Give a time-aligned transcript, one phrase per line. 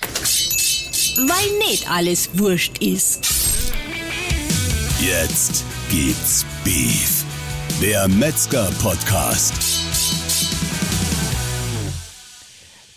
[0.00, 3.24] Weil nicht alles wurscht ist.
[5.00, 7.24] Jetzt gibt's Beef.
[7.80, 9.52] Der Metzger-Podcast.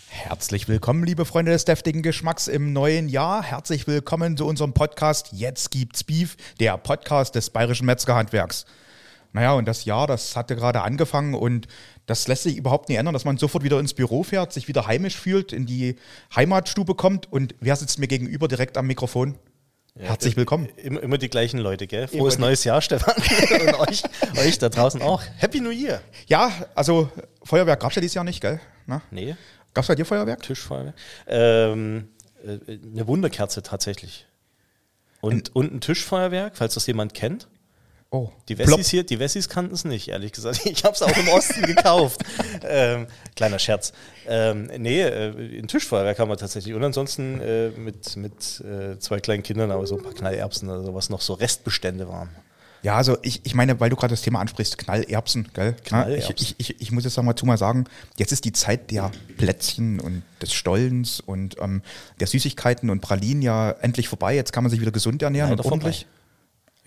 [0.08, 3.42] Herzlich willkommen, liebe Freunde des deftigen Geschmacks im neuen Jahr.
[3.42, 8.64] Herzlich willkommen zu unserem Podcast Jetzt gibt's Beef, der Podcast des bayerischen Metzgerhandwerks.
[9.32, 11.68] Naja, und das Jahr, das hatte gerade angefangen und
[12.06, 14.86] das lässt sich überhaupt nicht ändern, dass man sofort wieder ins Büro fährt, sich wieder
[14.86, 15.96] heimisch fühlt, in die
[16.34, 17.30] Heimatstube kommt.
[17.30, 19.38] Und wer sitzt mir gegenüber direkt am Mikrofon?
[19.98, 20.68] Herzlich willkommen.
[20.76, 22.06] Immer, immer die gleichen Leute, gell?
[22.06, 23.14] Frohes immer neues Jahr, Stefan.
[23.66, 24.02] und euch,
[24.38, 25.22] euch da draußen auch.
[25.36, 26.00] Happy New Year.
[26.28, 27.10] Ja, also
[27.42, 28.60] Feuerwerk gab es ja dieses Jahr nicht, gell?
[28.86, 29.02] Na?
[29.10, 29.34] Nee.
[29.74, 30.42] Gab es bei dir Feuerwerk?
[30.42, 30.94] Tischfeuerwerk.
[31.26, 32.08] Ähm,
[32.44, 34.26] äh, eine Wunderkerze tatsächlich.
[35.20, 37.48] Und, und ein Tischfeuerwerk, falls das jemand kennt.
[38.10, 40.60] Oh, die Wessis hier, die Wessis kannten es nicht, ehrlich gesagt.
[40.64, 42.22] Ich habe es auch im Osten gekauft.
[42.70, 43.92] Ähm, kleiner Scherz.
[44.26, 46.74] Ähm, nee, äh, ein Tischfeuerwerk haben wir tatsächlich.
[46.74, 50.82] Und ansonsten äh, mit, mit äh, zwei kleinen Kindern, aber so ein paar Knallerbsen oder
[50.82, 52.30] so, was noch so Restbestände waren.
[52.82, 55.76] Ja, also ich, ich meine, weil du gerade das Thema ansprichst, Knallerbsen, gell?
[55.84, 56.34] Knallerbsen.
[56.38, 57.84] Ich, ich, ich, muss jetzt mal zu mal sagen,
[58.16, 61.82] jetzt ist die Zeit der Plätzchen und des Stollens und ähm,
[62.20, 64.34] der Süßigkeiten und Pralinen ja endlich vorbei.
[64.34, 66.00] Jetzt kann man sich wieder gesund ernähren Leider und ordentlich.
[66.00, 66.17] Vorbei.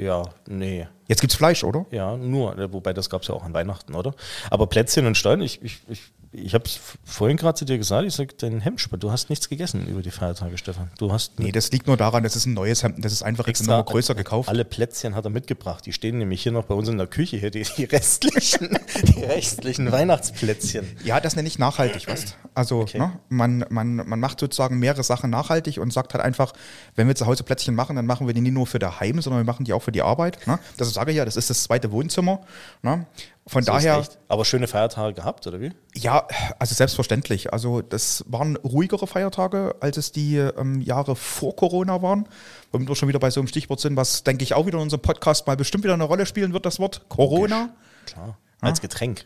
[0.02, 0.88] Ja, nee.
[1.08, 1.86] Jetzt gibt's Fleisch, oder?
[1.92, 2.56] Ja, nur.
[2.74, 4.16] Wobei das gab es ja auch an Weihnachten, oder?
[4.50, 8.08] Aber Plätzchen und Stollen, ich, ich, ich ich habe es vorhin gerade zu dir gesagt,
[8.08, 10.90] ich sage, dein Hemdspann, du hast nichts gegessen über die Feiertage, Stefan.
[10.98, 13.48] Du hast nee, das liegt nur daran, das ist ein neues Hemd, das ist einfach
[13.48, 14.48] extra jetzt größer gekauft.
[14.48, 15.86] Alle Plätzchen hat er mitgebracht.
[15.86, 19.24] Die stehen nämlich hier noch bei uns in der Küche, hier die, die restlichen, die
[19.24, 20.88] restlichen Weihnachtsplätzchen.
[21.04, 22.36] Ja, das nenne ich nachhaltig, was?
[22.54, 23.00] Also okay.
[23.00, 26.54] ne, man, man, man macht sozusagen mehrere Sachen nachhaltig und sagt halt einfach,
[26.96, 29.42] wenn wir zu Hause Plätzchen machen, dann machen wir die nicht nur für daheim, sondern
[29.42, 30.48] wir machen die auch für die Arbeit.
[30.48, 30.60] Ne?
[30.78, 32.42] Das sage ich ja, das ist das zweite Wohnzimmer.
[32.84, 33.06] Ne?
[33.52, 34.02] Von so daher.
[34.30, 35.74] Aber schöne Feiertage gehabt, oder wie?
[35.94, 36.26] Ja,
[36.58, 37.52] also selbstverständlich.
[37.52, 42.30] Also das waren ruhigere Feiertage, als es die ähm, Jahre vor Corona waren.
[42.72, 44.84] Womit wir schon wieder bei so einem Stichwort sind, was, denke ich, auch wieder in
[44.84, 47.72] unserem Podcast mal bestimmt wieder eine Rolle spielen wird, das Wort Corona.
[48.06, 48.38] Klar.
[48.62, 49.26] Als Getränk.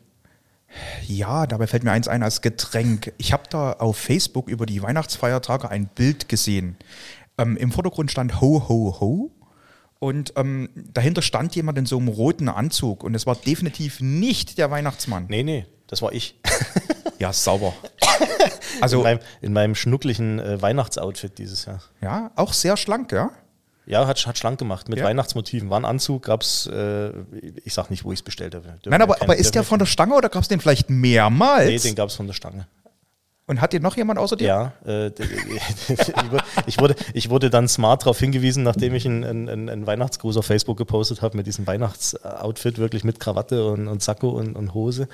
[1.06, 3.14] Ja, dabei fällt mir eins ein als Getränk.
[3.20, 6.78] Ich habe da auf Facebook über die Weihnachtsfeiertage ein Bild gesehen.
[7.38, 9.32] Ähm, Im Vordergrund stand Ho, Ho, Ho.
[10.00, 14.58] Und ähm, dahinter stand jemand in so einem roten Anzug und es war definitiv nicht
[14.58, 15.26] der Weihnachtsmann.
[15.30, 16.40] Nee, nee, das war ich.
[17.20, 17.74] ja, sauber.
[18.82, 21.82] Also in meinem, in meinem schnucklichen äh, Weihnachtsoutfit dieses Jahr.
[22.02, 23.32] Ja, auch sehr schlank, ja?
[23.86, 25.06] Ja, hat, hat schlank gemacht mit ja.
[25.06, 25.70] Weihnachtsmotiven.
[25.70, 27.12] War ein Anzug, gab es, äh,
[27.64, 28.80] ich sag nicht, wo ich es bestellt habe.
[28.86, 31.68] Nein, aber, aber ist der von der Stange oder gab es den vielleicht mehrmals?
[31.68, 32.68] Nee, den gab es von der Stange.
[33.48, 34.48] Und hat dir noch jemand außer dir?
[34.48, 35.12] Ja, äh,
[36.66, 40.48] ich, wurde, ich wurde dann smart darauf hingewiesen, nachdem ich einen, einen, einen Weihnachtsgruß auf
[40.48, 45.08] Facebook gepostet habe mit diesem Weihnachtsoutfit, wirklich mit Krawatte und, und Sakko und, und Hose,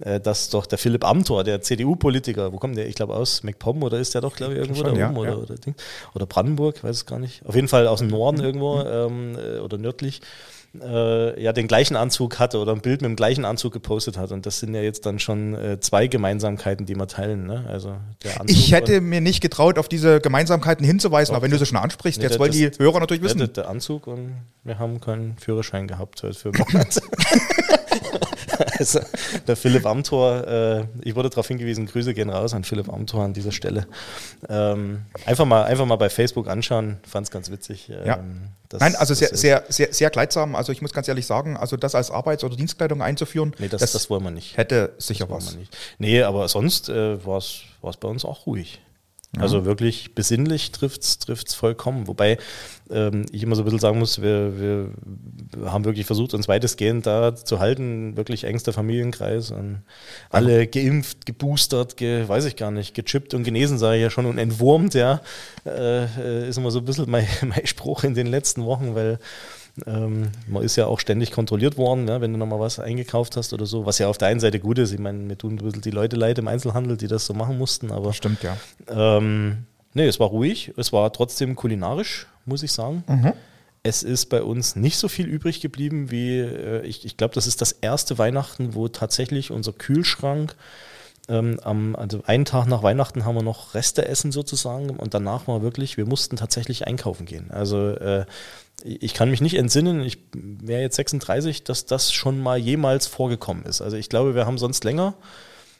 [0.00, 2.86] äh, dass doch der Philipp Amthor, der CDU-Politiker, wo kommt der?
[2.86, 5.10] Ich glaube aus MacPom oder ist der doch, glaube ich, irgendwo Schon, da oben ja,
[5.12, 5.36] oder, ja.
[5.38, 5.54] oder,
[6.14, 7.46] oder, Brandenburg, weiß es gar nicht.
[7.46, 10.20] Auf jeden Fall aus dem Norden irgendwo ähm, äh, oder nördlich
[10.78, 14.30] äh, ja den gleichen Anzug hatte oder ein Bild mit dem gleichen Anzug gepostet hat.
[14.32, 17.46] Und das sind ja jetzt dann schon äh, zwei Gemeinsamkeiten, die wir teilen.
[17.46, 17.64] Ne?
[17.68, 17.96] Also
[18.46, 22.20] ich hätte mir nicht getraut, auf diese Gemeinsamkeiten hinzuweisen, aber wenn du sie schon ansprichst,
[22.20, 23.38] nee, jetzt wollen die Hörer natürlich wissen.
[23.38, 27.00] Der, der Anzug und wir haben keinen Führerschein gehabt heute für Monate.
[28.78, 29.00] also,
[29.46, 33.32] der Philipp Amthor, äh, ich wurde darauf hingewiesen, Grüße gehen raus an Philipp Amthor an
[33.32, 33.86] dieser Stelle.
[34.48, 37.90] Ähm, einfach, mal, einfach mal bei Facebook anschauen, fand es ganz witzig.
[37.90, 38.18] Ähm, ja.
[38.68, 40.54] Das, Nein, also sehr, sehr, sehr, sehr kleidsam.
[40.54, 43.80] Also ich muss ganz ehrlich sagen, also das als Arbeits- oder Dienstkleidung einzuführen, nee, das,
[43.80, 44.56] das, das wollen wir nicht.
[44.56, 45.58] Hätte sicher das was.
[45.98, 48.80] Nee, aber sonst äh, war es bei uns auch ruhig.
[49.36, 49.42] Ja.
[49.42, 52.08] Also wirklich besinnlich trifft es vollkommen.
[52.08, 52.36] Wobei
[52.90, 54.90] ähm, ich immer so ein bisschen sagen muss, wir, wir
[55.70, 59.52] haben wirklich versucht, uns weitestgehend da zu halten, wirklich engster Familienkreis.
[59.52, 59.82] Und
[60.30, 64.38] alle geimpft, geboostert, ge, weiß ich gar nicht, gechippt und genesen sei ja schon und
[64.38, 65.20] entwurmt, ja.
[65.64, 69.20] Äh, ist immer so ein bisschen mein, mein Spruch in den letzten Wochen, weil
[69.86, 73.52] ähm, man ist ja auch ständig kontrolliert worden, ja, wenn du nochmal was eingekauft hast
[73.52, 74.92] oder so, was ja auf der einen Seite gut ist.
[74.92, 77.58] Ich meine, wir tun ein bisschen die Leute leid im Einzelhandel, die das so machen
[77.58, 78.12] mussten, aber.
[78.12, 78.56] Stimmt, ja.
[78.88, 83.04] Ähm, nee, es war ruhig, es war trotzdem kulinarisch, muss ich sagen.
[83.06, 83.32] Mhm.
[83.82, 87.46] Es ist bei uns nicht so viel übrig geblieben wie, äh, ich, ich glaube, das
[87.46, 90.54] ist das erste Weihnachten, wo tatsächlich unser Kühlschrank
[91.30, 95.46] ähm, am, also einen Tag nach Weihnachten haben wir noch Reste essen sozusagen und danach
[95.46, 97.50] war wirklich, wir mussten tatsächlich einkaufen gehen.
[97.50, 98.26] Also äh,
[98.82, 103.64] ich kann mich nicht entsinnen, ich wäre jetzt 36, dass das schon mal jemals vorgekommen
[103.64, 103.80] ist.
[103.80, 105.14] Also ich glaube, wir haben sonst länger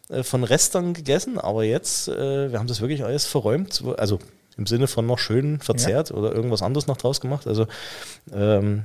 [0.09, 4.21] äh, von Restern gegessen, aber jetzt, äh, wir haben das wirklich alles verräumt, also
[4.57, 6.17] im Sinne von noch schön verzehrt ja.
[6.17, 7.47] oder irgendwas anderes noch draus gemacht.
[7.47, 7.67] Also
[8.33, 8.85] ähm,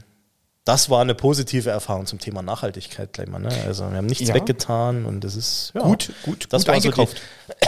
[0.66, 3.40] das war eine positive Erfahrung zum Thema Nachhaltigkeit gleich mal.
[3.40, 3.50] Ne?
[3.68, 4.34] Also wir haben nichts Ja.
[4.34, 7.22] weggetan und das ist ja, Gut, gut, das gut war so die, eingekauft.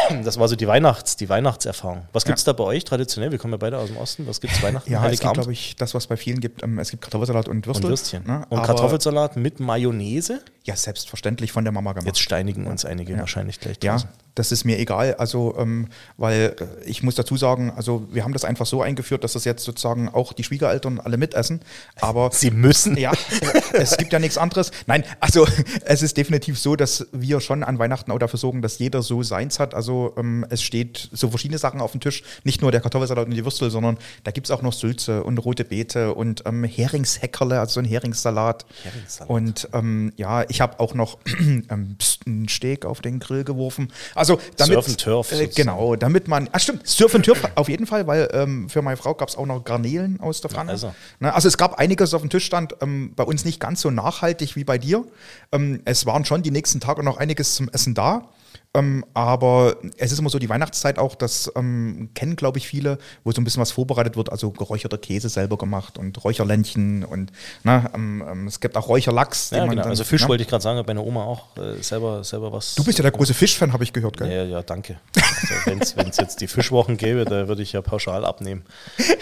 [0.24, 2.08] Das war so die Weihnachts, die Weihnachtserfahrung.
[2.14, 3.30] Was gibt es da bei euch traditionell?
[3.32, 4.26] Wir kommen ja beide aus dem Osten.
[4.26, 4.90] Was gibt es Weihnachten?
[4.92, 6.64] Ja, es gibt, glaube ich, das, was bei vielen gibt.
[6.64, 7.86] Ähm, es gibt Kartoffelsalat und Würstel.
[7.86, 8.24] und Würstchen.
[8.26, 8.46] Ne?
[8.50, 10.42] Und Aber- Kartoffelsalat mit Mayonnaise?
[10.64, 12.08] Ja, selbstverständlich von der Mama gemacht.
[12.08, 13.20] Jetzt steinigen uns einige Ja.
[13.20, 14.10] wahrscheinlich gleich Ja, draußen.
[14.38, 15.16] Das ist mir egal.
[15.16, 15.88] Also, ähm,
[16.18, 19.46] weil äh, ich muss dazu sagen, also wir haben das einfach so eingeführt, dass das
[19.46, 21.62] jetzt sozusagen auch die Schwiegereltern alle mitessen.
[22.00, 22.98] Aber Sie müssen.
[22.98, 24.72] ja, äh, es gibt ja nichts anderes.
[24.86, 25.48] Nein, also
[25.86, 29.24] es ist definitiv so, dass wir schon an Weihnachten auch dafür sorgen, dass jeder so
[29.24, 29.74] seins hat.
[29.74, 32.24] Also ähm, es steht so verschiedene Sachen auf dem Tisch.
[32.44, 35.38] Nicht nur der Kartoffelsalat und die Würstel, sondern da gibt es auch noch Sülze und
[35.40, 38.66] rote Beete und ähm, Heringshäckerle, also so ein Heringssalat.
[38.84, 39.30] Heringssalat.
[39.30, 43.92] Und ähm, ja, ich habe auch noch ähm, einen Steak auf den Grill geworfen.
[44.14, 47.70] Also damit, Surf and Turf Äh, genau, damit man, ah stimmt, Surf and Turf auf
[47.70, 50.72] jeden Fall, weil ähm, für meine Frau gab es auch noch Garnelen aus der Pfanne.
[50.72, 50.94] also.
[51.20, 53.90] Ne, also es gab einiges auf dem Tisch stand, ähm, bei uns nicht ganz so
[53.90, 55.06] nachhaltig wie bei dir.
[55.52, 58.30] Ähm, es waren schon die nächsten Tage noch einiges zum Essen da.
[58.74, 62.98] Ähm, aber es ist immer so die Weihnachtszeit auch, das ähm, kennen, glaube ich, viele,
[63.24, 67.32] wo so ein bisschen was vorbereitet wird, also geräucherter Käse selber gemacht und Räucherländchen und
[67.64, 69.50] ne, ähm, ähm, es gibt auch Räucherlachs.
[69.52, 69.82] Ja, genau.
[69.82, 70.28] dann- Also Fisch ne?
[70.28, 72.76] wollte ich gerade sagen, hat meine Oma auch äh, selber, selber was.
[72.76, 74.30] Du bist ja der große Fischfan, habe ich gehört, gell?
[74.32, 75.00] Ja, ja, danke.
[75.16, 78.64] Also, Wenn es jetzt die Fischwochen gäbe, da würde ich ja pauschal abnehmen.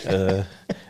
[0.05, 0.43] äh,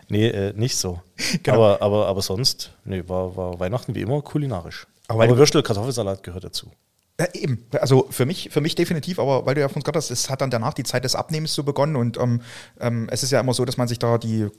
[0.08, 1.02] nee, äh, nicht so.
[1.44, 1.58] Genau.
[1.58, 4.88] Aber, aber, aber sonst, nee, war, war Weihnachten wie immer kulinarisch.
[5.08, 6.72] Aber Aber, Würstel, Kartoffelsalat gehört dazu.
[7.20, 7.66] Ja, eben.
[7.72, 10.30] Also für mich, für mich definitiv, aber weil du ja von uns gerade hast, es
[10.30, 12.42] hat dann danach die Zeit des Abnehmens so begonnen und ähm,
[12.80, 14.50] ähm, es ist ja immer so, dass man sich da die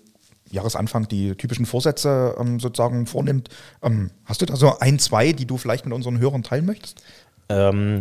[0.50, 3.50] Jahresanfang die typischen Vorsätze ähm, sozusagen vornimmt.
[3.82, 7.02] Ähm, hast du da so ein, zwei, die du vielleicht mit unseren Hörern teilen möchtest?
[7.48, 8.00] Ähm,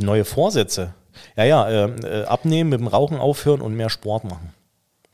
[0.00, 0.94] neue Vorsätze.
[1.36, 4.52] Ja, ja, ähm, äh, abnehmen, mit dem Rauchen aufhören und mehr Sport machen.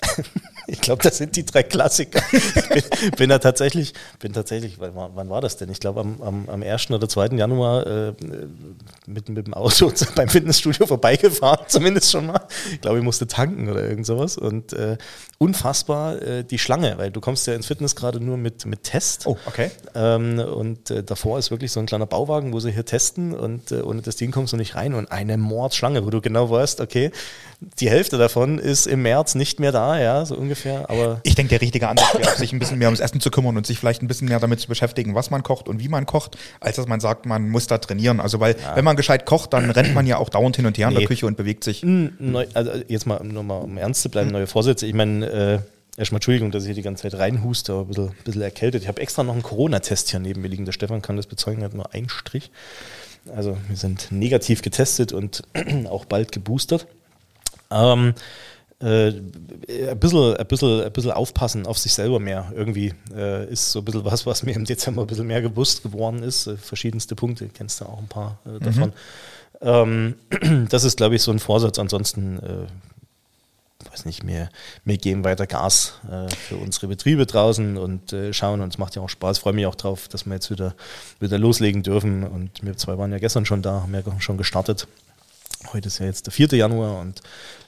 [0.69, 2.21] ich glaube, das sind die drei Klassiker.
[2.69, 2.83] Bin,
[3.17, 5.71] bin da tatsächlich, bin tatsächlich, wann war, wann war das denn?
[5.71, 6.91] Ich glaube, am, am, am 1.
[6.91, 7.37] oder 2.
[7.37, 8.13] Januar äh,
[9.07, 12.47] mit, mit dem Auto beim Fitnessstudio vorbeigefahren, zumindest schon mal.
[12.71, 14.37] Ich glaube, ich musste tanken oder irgend sowas.
[14.37, 14.99] Und äh,
[15.39, 19.27] unfassbar äh, die Schlange, weil du kommst ja ins Fitness gerade nur mit, mit Test.
[19.27, 19.71] Oh, okay.
[19.95, 23.73] Ähm, und äh, davor ist wirklich so ein kleiner Bauwagen, wo sie hier testen und
[23.73, 26.81] äh, ohne das Ding kommst du nicht rein und eine Mordschlange, wo du genau weißt,
[26.81, 27.11] okay,
[27.81, 31.51] die Hälfte davon ist im März nicht mehr da, ja, so ungefähr, aber Ich denke,
[31.51, 34.03] der richtige Ansatz wäre, sich ein bisschen mehr ums Essen zu kümmern und sich vielleicht
[34.03, 36.87] ein bisschen mehr damit zu beschäftigen, was man kocht und wie man kocht, als dass
[36.87, 38.21] man sagt, man muss da trainieren.
[38.21, 40.89] Also weil, wenn man gescheit kocht, dann rennt man ja auch dauernd hin und her
[40.89, 41.01] in Nee.
[41.01, 41.83] der Küche und bewegt sich.
[41.83, 44.87] neu, also jetzt mal, nur mal um ernst zu bleiben, neue Vorsätze.
[44.87, 45.59] Ich meine, äh,
[46.01, 48.83] erstmal Entschuldigung, dass ich hier die ganze Zeit reinhuste, aber ein bisschen, bisschen erkältet.
[48.83, 50.65] Ich habe extra noch einen Corona-Test hier neben mir liegen.
[50.65, 52.51] Der Stefan kann das bezeugen, er hat nur einen Strich.
[53.35, 55.43] Also wir sind negativ getestet und
[55.91, 56.87] auch bald geboostert.
[57.71, 58.15] Ähm,
[58.81, 62.53] äh, ein, bisschen, ein, bisschen, ein bisschen aufpassen auf sich selber mehr.
[62.55, 65.83] Irgendwie äh, ist so ein bisschen was, was mir im Dezember ein bisschen mehr gewusst
[65.83, 66.47] geworden ist.
[66.47, 68.93] Äh, verschiedenste Punkte, kennst du auch ein paar äh, davon.
[69.61, 70.15] Ähm,
[70.69, 71.79] das ist, glaube ich, so ein Vorsatz.
[71.81, 74.49] Ansonsten, äh, weiß nicht, wir,
[74.85, 78.61] wir geben weiter Gas äh, für unsere Betriebe draußen und äh, schauen.
[78.61, 79.39] Und es macht ja auch Spaß.
[79.39, 80.77] Freue mich auch drauf, dass wir jetzt wieder,
[81.19, 82.23] wieder loslegen dürfen.
[82.23, 84.87] Und wir zwei waren ja gestern schon da, haben ja schon gestartet.
[85.73, 86.57] Heute ist ja jetzt der 4.
[86.57, 87.21] Januar und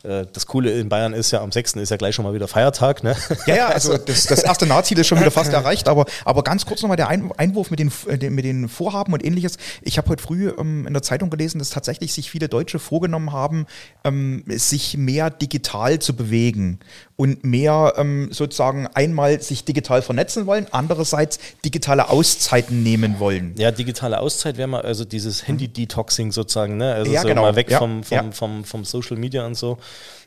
[0.02, 1.74] das Coole in Bayern ist ja, am 6.
[1.74, 3.02] ist ja gleich schon mal wieder Feiertag.
[3.04, 3.14] Ne?
[3.46, 6.64] Ja, ja, also das, das erste Nahziel ist schon wieder fast erreicht, aber, aber ganz
[6.64, 9.58] kurz nochmal der Ein Einwurf mit den, äh, den- mit den Vorhaben und ähnliches.
[9.82, 13.32] Ich habe heute früh ähm, in der Zeitung gelesen, dass tatsächlich sich viele Deutsche vorgenommen
[13.32, 13.66] haben,
[14.04, 16.78] ähm, sich mehr digital zu bewegen
[17.16, 23.54] und mehr ähm, sozusagen einmal sich digital vernetzen wollen, andererseits digitale Auszeiten nehmen wollen.
[23.58, 26.94] Ja, digitale Auszeit wäre mal, also dieses Handy-Detoxing sozusagen, ne?
[26.94, 27.42] Also Ja, so genau.
[27.42, 28.32] mal weg Ja, vom, vom, ja.
[28.32, 29.76] vom, vom Social Media und so.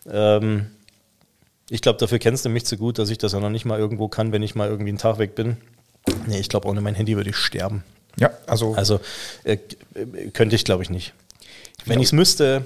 [0.10, 0.68] Ähm,
[1.70, 3.80] ich glaube, dafür kennst du mich zu gut, dass ich das ja noch nicht mal
[3.80, 5.58] irgendwo kann, wenn ich mal irgendwie einen Tag weg bin.
[6.28, 7.84] Nee, ich glaube, ohne mein Handy würde ich sterben.
[8.18, 9.00] Ja, also, Also
[9.44, 9.58] äh,
[10.34, 11.14] könnte ich, glaube ich, nicht.
[11.86, 12.66] Wenn ich es müsste,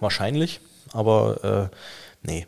[0.00, 0.60] wahrscheinlich,
[0.92, 1.76] aber äh,
[2.22, 2.46] nee.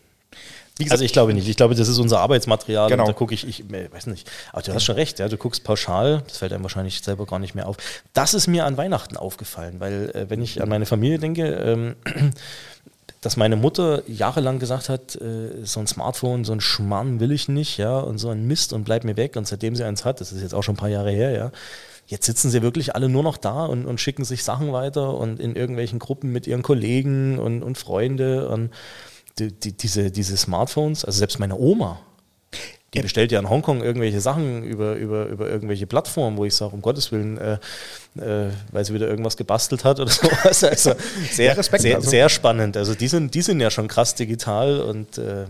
[0.76, 1.48] gesagt, Also ich glaube nicht.
[1.48, 2.88] Ich glaube, das ist unser Arbeitsmaterial.
[2.88, 3.06] Genau.
[3.06, 4.28] Da gucke ich, ich äh, weiß nicht.
[4.52, 5.28] Aber du hast schon recht, ja.
[5.28, 7.76] Du guckst pauschal, das fällt einem wahrscheinlich selber gar nicht mehr auf.
[8.14, 11.96] Das ist mir an Weihnachten aufgefallen, weil äh, wenn ich an meine Familie denke, ähm,
[13.22, 17.48] dass meine Mutter jahrelang gesagt hat, äh, so ein Smartphone, so ein Schmarrn will ich
[17.48, 19.36] nicht, ja, und so ein Mist und bleib mir weg.
[19.36, 21.52] Und seitdem sie eins hat, das ist jetzt auch schon ein paar Jahre her, ja,
[22.08, 25.38] jetzt sitzen sie wirklich alle nur noch da und, und schicken sich Sachen weiter und
[25.38, 28.70] in irgendwelchen Gruppen mit ihren Kollegen und, und Freunde und
[29.38, 32.00] die, die, diese, diese Smartphones, also selbst meine Oma,
[32.94, 36.74] die bestellt ja in Hongkong irgendwelche Sachen über, über, über irgendwelche Plattformen, wo ich sage,
[36.74, 37.58] um Gottes Willen, äh,
[38.18, 40.62] äh, weil sie wieder irgendwas gebastelt hat oder sowas.
[40.62, 40.92] Also
[41.30, 42.10] sehr, Ja, Respekt, sehr, also.
[42.10, 42.76] sehr spannend.
[42.76, 45.46] Also die sind, die sind ja schon krass digital und äh,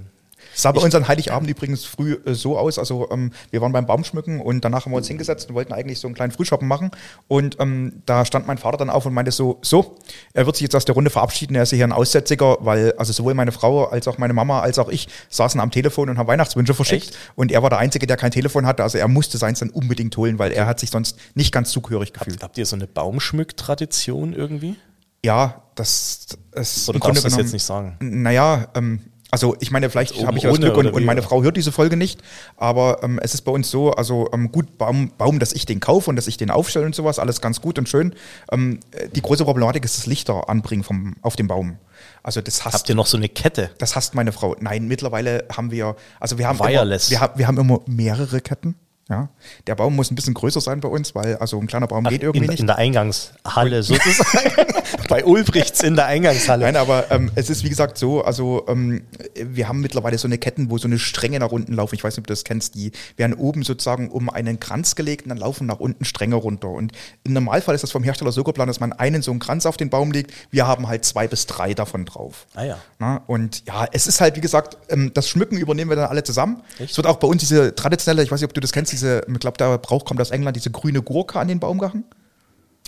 [0.55, 2.79] sah bei uns an Heiligabend übrigens früh äh, so aus.
[2.79, 6.01] Also ähm, wir waren beim Baumschmücken und danach haben wir uns hingesetzt und wollten eigentlich
[6.01, 6.91] so einen kleinen Frühschoppen machen.
[7.29, 9.97] Und ähm, da stand mein Vater dann auf und meinte so, so,
[10.33, 13.13] er wird sich jetzt aus der Runde verabschieden, er ist hier ein Aussätziger, weil also
[13.13, 16.27] sowohl meine Frau als auch meine Mama als auch ich saßen am Telefon und haben
[16.27, 17.09] Weihnachtswünsche verschickt.
[17.09, 17.19] Echt?
[17.35, 18.83] Und er war der Einzige, der kein Telefon hatte.
[18.83, 22.13] Also er musste seins dann unbedingt holen, weil er hat sich sonst nicht ganz zugehörig
[22.13, 22.43] gefühlt.
[22.43, 24.77] Habt ihr so eine Baumschmücktradition irgendwie?
[25.25, 27.97] Ja, das ist Oder im darfst du das jetzt nicht sagen?
[28.01, 29.01] Naja, ähm,
[29.33, 31.73] also ich meine, vielleicht Oben habe ich das Glück und, und meine Frau hört diese
[31.73, 32.21] Folge nicht,
[32.59, 35.81] aber ähm, es ist bei uns so, also ähm, gut, Baum, Baum, dass ich den
[35.81, 38.15] kaufe und dass ich den aufstelle und sowas, alles ganz gut und schön.
[38.51, 41.79] Ähm, äh, die große Problematik ist das Lichter anbringen vom, auf dem Baum.
[42.23, 43.71] Also das hasst, Habt ihr noch so eine Kette?
[43.79, 44.55] das hasst meine Frau.
[44.61, 47.09] Nein, mittlerweile haben wir, also wir haben Wireless.
[47.09, 48.75] Immer, wir, haben, wir haben immer mehrere Ketten.
[49.13, 49.29] Ja,
[49.67, 52.23] der Baum muss ein bisschen größer sein bei uns, weil also ein kleiner Baum geht
[52.23, 52.61] irgendwie in, nicht.
[52.61, 54.73] in der Eingangshalle sozusagen.
[55.09, 56.65] Bei Ulbrichts in der Eingangshalle.
[56.65, 59.03] Nein, aber ähm, es ist wie gesagt so, also ähm,
[59.35, 61.95] wir haben mittlerweile so eine Ketten, wo so eine Stränge nach unten laufen.
[61.95, 62.75] Ich weiß nicht, ob du das kennst.
[62.75, 66.69] Die werden oben sozusagen um einen Kranz gelegt und dann laufen nach unten Stränge runter.
[66.69, 66.93] Und
[67.25, 69.77] im Normalfall ist das vom Hersteller so geplant, dass man einen so einen Kranz auf
[69.77, 70.33] den Baum legt.
[70.51, 72.47] Wir haben halt zwei bis drei davon drauf.
[72.55, 72.79] Ah ja.
[72.99, 76.25] Na, und ja, es ist halt, wie gesagt, ähm, das Schmücken übernehmen wir dann alle
[76.25, 76.63] zusammen.
[76.79, 79.02] Es wird auch bei uns diese traditionelle, ich weiß nicht, ob du das kennst, diese,
[79.03, 82.05] ich glaube, der Brauch kommt aus England, diese grüne Gurke an den Baum gehangen.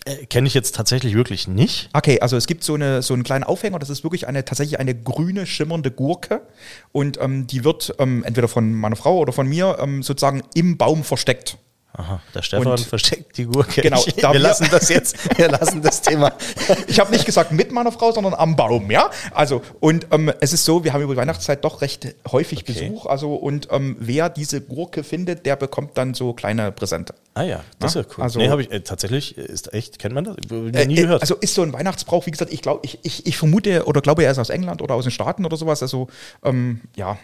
[0.05, 1.89] Äh, Kenne ich jetzt tatsächlich wirklich nicht.
[1.93, 4.79] Okay, also es gibt so, eine, so einen kleinen Aufhänger, das ist wirklich eine tatsächlich
[4.79, 6.43] eine grüne, schimmernde Gurke.
[6.93, 10.77] Und ähm, die wird ähm, entweder von meiner Frau oder von mir ähm, sozusagen im
[10.77, 11.59] Baum versteckt.
[11.97, 13.81] Aha, der Stefan Und- versteckt die Gurke.
[13.81, 16.33] Genau, wir wir- lassen das jetzt, wir lassen das Thema.
[16.89, 19.11] Ich habe nicht gesagt mit meiner Frau, sondern am Baum, ja.
[19.33, 22.73] Also und ähm, es ist so, wir haben über die Weihnachtszeit doch recht häufig Okay.
[22.89, 23.07] Besuch.
[23.07, 27.15] Also und ähm, wer diese Gurke findet, der bekommt dann so kleine Präsente.
[27.35, 28.25] Ah ja, das ist Ja, cool.
[28.25, 30.37] also- nee, habe ich äh, tatsächlich, ist echt, kennt man das?
[30.51, 31.23] Äh, nie äh, gehört.
[31.23, 34.25] Also ist so ein Weihnachtsbrauch, wie gesagt, ich glaube, ich, ich, ich vermute oder glaube,
[34.25, 35.81] er ist aus England oder aus den Staaten oder sowas.
[35.83, 36.09] Also
[36.45, 37.19] ähm, ja,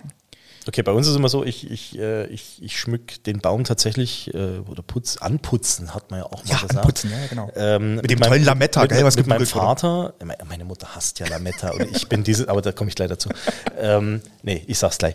[0.69, 4.33] Okay, bei uns ist immer so, ich, ich, äh, ich, ich schmück den Baum tatsächlich
[4.35, 6.76] äh, oder putz, anputzen, hat man ja auch mal Ja, gesagt.
[6.76, 7.50] anputzen, ja, genau.
[7.57, 9.47] Ähm, Mit dem tollen Lametta, mit, gell, was mit meinem.
[9.47, 12.95] Vater, me- meine Mutter hasst ja Lametta und ich bin diese, aber da komme ich
[12.95, 13.31] gleich dazu.
[13.79, 15.14] Ähm, nee, ich sag's gleich.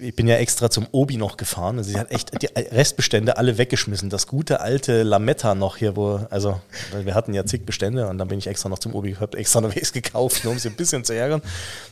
[0.00, 3.58] Ich bin ja extra zum Obi noch gefahren und sie hat echt die Restbestände alle
[3.58, 4.10] weggeschmissen.
[4.10, 6.60] Das gute alte Lametta noch hier, wo, also
[7.04, 9.60] wir hatten ja zig Bestände und dann bin ich extra noch zum Obi, hab extra
[9.60, 11.40] noch was gekauft, nur um sie ein bisschen zu ärgern.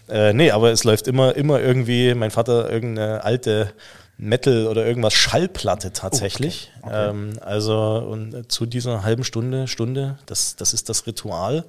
[0.08, 3.72] Äh, nee, aber es läuft immer, immer irgendwie, mein Vater irgendeine alte
[4.16, 6.72] Metal oder irgendwas Schallplatte tatsächlich.
[6.90, 11.64] Ähm, also und zu dieser halben Stunde, Stunde, das, das ist das Ritual.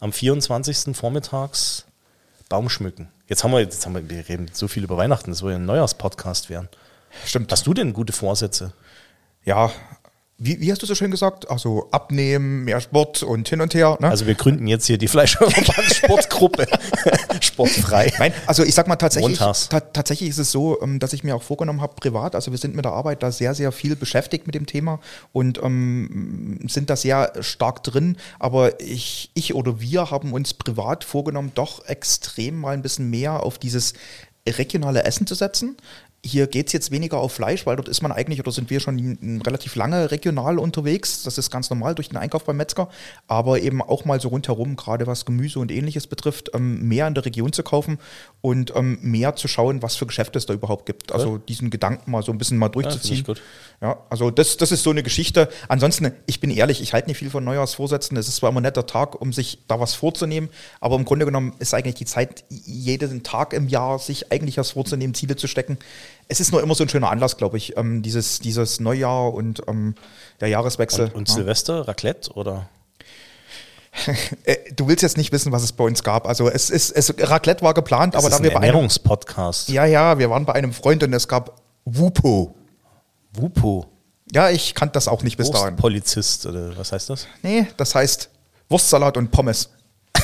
[0.00, 0.96] Am 24.
[0.96, 1.86] vormittags
[2.48, 3.08] Baum schmücken.
[3.28, 5.58] Jetzt haben wir, jetzt haben wir, wir reden so viel über Weihnachten, das soll ja
[5.58, 6.68] ein Neujahrspodcast werden.
[7.24, 7.50] stimmt.
[7.50, 8.72] Hast du denn gute Vorsätze?
[9.46, 9.70] ja,
[10.38, 11.48] wie, wie hast du so schön gesagt?
[11.50, 13.96] Also abnehmen, mehr Sport und hin und her.
[14.00, 14.08] Ne?
[14.08, 16.66] Also wir gründen jetzt hier die Fleischverband Sportgruppe.
[17.40, 18.12] Sportfrei.
[18.18, 21.34] Nein, also ich sag mal tatsächlich, ta tatsächlich ist es so, ähm, dass ich mir
[21.34, 24.46] auch vorgenommen habe, privat, also wir sind mit der Arbeit da sehr, sehr viel beschäftigt
[24.46, 25.00] mit dem Thema
[25.32, 31.04] und ähm, sind da sehr stark drin, aber ich, ich oder wir haben uns privat
[31.04, 33.94] vorgenommen, doch extrem mal ein bisschen mehr auf dieses
[34.46, 35.76] regionale Essen zu setzen.
[36.26, 38.80] Hier geht es jetzt weniger auf Fleisch, weil dort ist man eigentlich oder sind wir
[38.80, 41.22] schon relativ lange regional unterwegs.
[41.22, 42.88] Das ist ganz normal durch den Einkauf beim Metzger.
[43.28, 47.14] Aber eben auch mal so rundherum, gerade was Gemüse und ähnliches betrifft, ähm, mehr in
[47.14, 47.98] der Region zu kaufen
[48.40, 51.12] und ähm, mehr zu schauen, was für Geschäfte es da überhaupt gibt.
[51.12, 53.24] Also diesen Gedanken mal so ein bisschen mal durchzuziehen.
[53.24, 53.40] gut.
[53.80, 55.48] Ja, also das, das ist so eine Geschichte.
[55.68, 58.16] Ansonsten, ich bin ehrlich, ich halte nicht viel von Neujahrsvorsätzen.
[58.16, 60.48] Es ist zwar immer ein netter Tag, um sich da was vorzunehmen,
[60.80, 64.70] aber im Grunde genommen ist eigentlich die Zeit, jeden Tag im Jahr sich eigentlich was
[64.72, 65.78] vorzunehmen, Ziele zu stecken.
[66.28, 69.62] Es ist nur immer so ein schöner Anlass, glaube ich, ähm, dieses, dieses Neujahr und
[69.68, 69.94] ähm,
[70.40, 71.06] der Jahreswechsel.
[71.06, 71.34] Und, und ja.
[71.34, 72.68] Silvester, Raclette oder?
[74.44, 76.28] Äh, du willst jetzt nicht wissen, was es bei uns gab.
[76.28, 79.70] Also es ist, es, Raclette war geplant, aber das da ist wir bei einem, Ernährungspodcast.
[79.70, 82.54] ja, ja, wir waren bei einem Freund und es gab Wupo.
[83.32, 83.86] Wupo.
[84.32, 85.76] Ja, ich kannte das auch nicht bis dahin.
[85.76, 87.26] Polizist oder was heißt das?
[87.42, 88.28] Nee, das heißt
[88.68, 89.70] Wurstsalat und Pommes.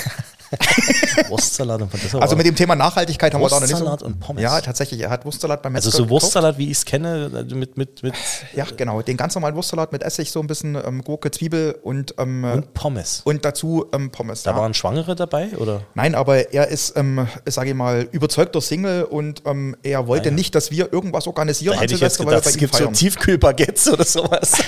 [1.28, 3.76] Wurstsalat und das Also mit dem Thema Nachhaltigkeit haben wir da noch nicht so.
[3.84, 4.42] Wurstsalat und Pommes.
[4.42, 5.00] Ja, tatsächlich.
[5.00, 6.22] Er hat Wurstsalat beim Also Metzger so gekauft.
[6.22, 8.14] Wurstsalat, wie ich es kenne, also mit, mit, mit
[8.54, 9.02] Ja, genau.
[9.02, 12.52] Den ganz normalen Wurstsalat mit Essig, so ein bisschen ähm, Gurke, Zwiebel und, ähm, und,
[12.52, 13.22] und Pommes.
[13.42, 14.42] dazu ähm, Pommes.
[14.42, 14.56] Da ja.
[14.56, 15.82] waren Schwangere dabei, oder?
[15.94, 20.34] Nein, aber er ist, ähm, sage ich mal, überzeugter Single und ähm, er wollte ja.
[20.34, 22.84] nicht, dass wir irgendwas organisieren Da hätte ich jetzt gedacht, es bei ihm gibt so
[22.84, 22.94] feiern.
[22.94, 24.52] Tiefkühlbaguettes oder sowas.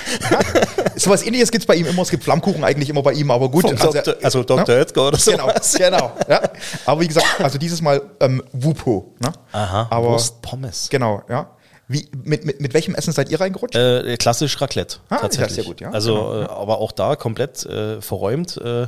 [0.97, 2.01] So was ähnliches gibt es bei ihm immer.
[2.03, 3.63] Es gibt Flammkuchen eigentlich immer bei ihm, aber gut.
[3.63, 4.15] Vom Dr.
[4.23, 4.65] also Dr.
[4.65, 4.79] ne?
[4.79, 5.73] Oetker oder Genau, sowas.
[5.73, 5.74] genau.
[5.79, 6.41] Ja.
[6.85, 9.13] Aber wie gesagt, also dieses Mal ähm, Wupo.
[9.19, 9.31] Ne?
[9.51, 10.89] Aha, aber, Wurst, Pommes.
[10.89, 11.51] Genau, ja.
[11.87, 13.75] Wie, mit, mit, mit welchem Essen seid ihr reingerutscht?
[13.75, 15.53] Äh, klassisch Raclette, Ah, ja, tatsächlich.
[15.55, 18.57] sehr gut, ja, Also, genau, äh, aber auch da komplett äh, verräumt.
[18.57, 18.87] Äh,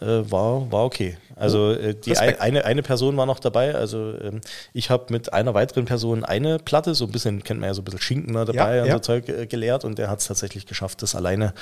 [0.00, 1.16] äh, war, war okay.
[1.36, 3.76] Also äh, die ein, eine, eine Person war noch dabei.
[3.76, 4.40] Also ähm,
[4.72, 7.82] ich habe mit einer weiteren Person eine Platte, so ein bisschen, kennt man ja so
[7.82, 8.94] ein bisschen Schinken ne, dabei Ja, und ja.
[8.94, 11.54] so Zeug äh, geleert und der hat es tatsächlich geschafft, das alleine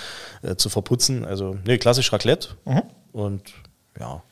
[0.42, 1.26] äh, zu verputzen.
[1.26, 2.48] Also nee, klassisch Raclette
[3.12, 3.42] und
[4.00, 4.22] ja.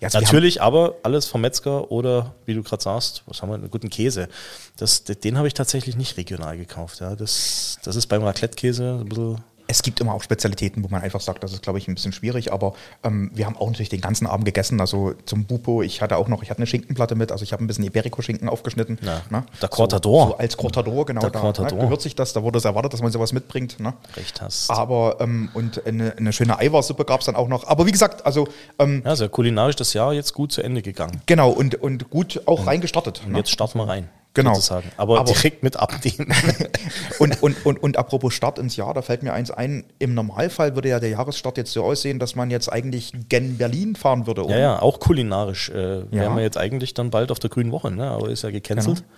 [0.00, 3.54] Ja, also Natürlich, aber alles vom Metzger oder wie du gerade sagst, was haben wir,
[3.54, 4.28] einen guten Käse.
[4.76, 7.00] Das, den habe ich tatsächlich nicht regional gekauft.
[7.00, 7.16] Ja.
[7.16, 11.20] Das, das ist beim Raclette-Käse ein bisschen Es gibt immer auch Spezialitäten, wo man einfach
[11.20, 14.00] sagt, das ist, glaube ich, ein bisschen schwierig, aber ähm, wir haben auch natürlich den
[14.00, 14.80] ganzen Abend gegessen.
[14.80, 17.64] Also zum Bupo, ich hatte auch noch, ich hatte eine Schinkenplatte mit, also ich habe
[17.64, 18.98] ein bisschen Iberico-Schinken aufgeschnitten.
[19.02, 19.44] Ja, ne?
[19.60, 20.24] der Cortador.
[20.24, 21.20] So, so als Cortador, genau.
[21.20, 21.78] Der da Cortador.
[21.78, 23.80] Ne, gehört sich das, da wurde es erwartet, dass man sowas mitbringt.
[23.80, 23.94] Ne?
[24.16, 24.70] recht hast.
[24.70, 27.66] Aber, ähm, und eine, eine schöne Eiweißsuppe gab es dann auch noch.
[27.66, 31.20] Aber wie gesagt, also, ähm, Ja, sehr kulinarisch das Jahr jetzt gut zu Ende gegangen.
[31.26, 33.22] genau, und, und gut auch reingestartet.
[33.24, 33.38] Und ne?
[33.38, 34.08] jetzt starten wir rein.
[34.34, 34.54] Genau.
[34.54, 34.90] Sozusagen.
[34.96, 36.32] Aber, Aber- direkt mit abnehmen.
[37.18, 40.74] Und, und, und, und apropos Start ins Jahr, da fällt mir eins ein, im Normalfall
[40.74, 44.42] würde ja der Jahresstart jetzt so aussehen, dass man jetzt eigentlich gen Berlin fahren würde.
[44.48, 45.68] ja, ja, auch kulinarisch.
[45.70, 46.06] Äh, Ja.
[46.10, 48.10] Wären wir jetzt eigentlich dann bald auf der grünen Woche, ne?
[48.10, 48.98] aber ist ja gecancelt.
[48.98, 49.08] Genau.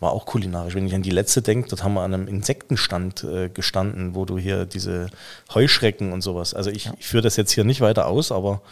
[0.00, 0.74] War auch kulinarisch.
[0.76, 4.24] Wenn ich an die letzte denke, dort haben wir an einem Insektenstand äh, gestanden, wo
[4.24, 5.10] du hier diese
[5.52, 6.54] Heuschrecken und sowas.
[6.54, 8.62] Also ich, ich führe das jetzt hier nicht weiter aus, aber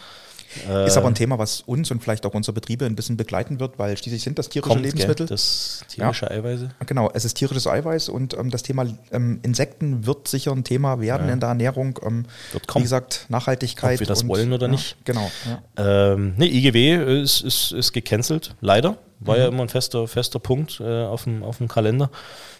[0.86, 3.78] Ist aber ein Thema, was uns und vielleicht auch unsere Betriebe ein bisschen begleiten wird,
[3.78, 5.26] weil schließlich sind das tierische Lebensmittel.
[5.26, 6.70] Gell, das tierische Eiweiße.
[6.86, 11.00] Genau, es ist tierisches Eiweiß und ähm, das Thema ähm, Insekten wird sicher ein Thema
[11.00, 11.98] werden in der Ernährung.
[12.02, 12.82] Ähm, Wird kommen.
[12.82, 13.94] Wie gesagt, Nachhaltigkeit.
[13.94, 14.96] Ob wir das und, wollen oder ja, nicht.
[15.04, 15.30] Genau.
[15.76, 16.12] Ja.
[16.12, 18.98] Ähm, nee, IGW ist, ist, ist gecancelt, leider.
[19.20, 19.40] War Mhm.
[19.40, 22.10] ja immer ein fester, fester Punkt äh, auf, dem, auf dem Kalender.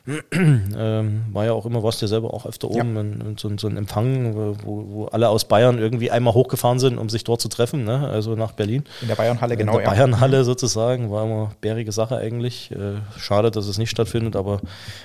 [0.33, 2.81] ähm, war ja auch immer, warst du ja selber auch öfter Ja.
[2.81, 6.79] oben, in, in so, so ein Empfang, wo, wo alle aus Bayern irgendwie einmal hochgefahren
[6.79, 8.09] sind, um sich dort zu treffen, ne?
[8.09, 8.85] also nach Berlin.
[9.03, 9.73] In der Bayernhalle, genau.
[9.73, 9.91] in der ja.
[9.91, 12.71] Bayernhalle sozusagen, war immer bärige Sache eigentlich.
[12.71, 14.61] Äh, schade, dass es nicht stattfindet, aber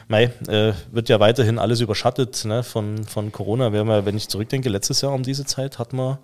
[0.08, 2.64] mei, äh, wird ja weiterhin alles überschattet ne?
[2.64, 3.74] von, von Corona.
[3.74, 6.20] Wir haben ja, wenn ich zurückdenke, letztes Jahr um diese Zeit hatten wir,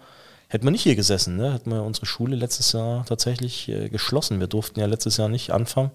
[0.47, 1.53] hätten wir nicht hier gesessen, ne?
[1.53, 4.39] hätten wir unsere Schule letztes Jahr tatsächlich äh, geschlossen.
[4.39, 5.91] Wir durften ja letztes Jahr nicht anfangen.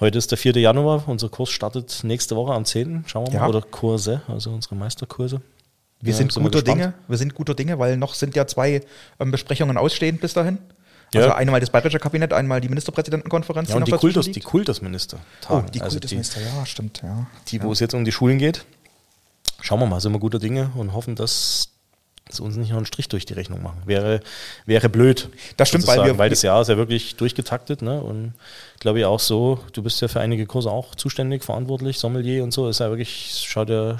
[0.00, 0.56] Heute ist der 4.
[0.56, 3.04] Januar, unser Kurs startet nächste Woche am 10.
[3.06, 3.44] Schauen wir mal.
[3.44, 3.48] Ja.
[3.48, 5.40] Oder Kurse, also unsere Meisterkurse.
[6.00, 6.62] Wir Ja, sind wir guter.
[6.62, 6.94] Dinge.
[7.06, 8.80] Wir sind guter Dinge, weil noch sind ja zwei
[9.20, 10.58] ähm, Besprechungen ausstehend bis dahin.
[11.14, 11.20] Ja.
[11.20, 13.68] Also einmal das bayerische Kabinett, einmal die Ministerpräsidentenkonferenz.
[13.68, 14.40] Ja, und die, Kultus, die.
[14.40, 15.18] Kultusminister.
[15.48, 17.26] Oh, die Also Kultusminister, ja, stimmt, ja.
[17.48, 18.64] die, wo es jetzt um die Schulen geht.
[19.60, 21.68] Schauen wir mal, sind wir guter Dinge und hoffen, dass
[22.30, 23.82] sie uns nicht noch einen Strich durch die Rechnung machen.
[23.84, 24.20] Wäre,
[24.64, 25.28] wäre blöd.
[25.56, 27.82] Das stimmt, weil wir- weil das Jahr ist ja wirklich durchgetaktet.
[27.82, 28.00] Ne?
[28.00, 28.32] Und
[28.80, 32.52] glaube ich auch so, du bist ja für einige Kurse auch zuständig, verantwortlich, Sommelier und
[32.52, 32.68] so.
[32.68, 33.96] Ist ja wirklich, schaut ja,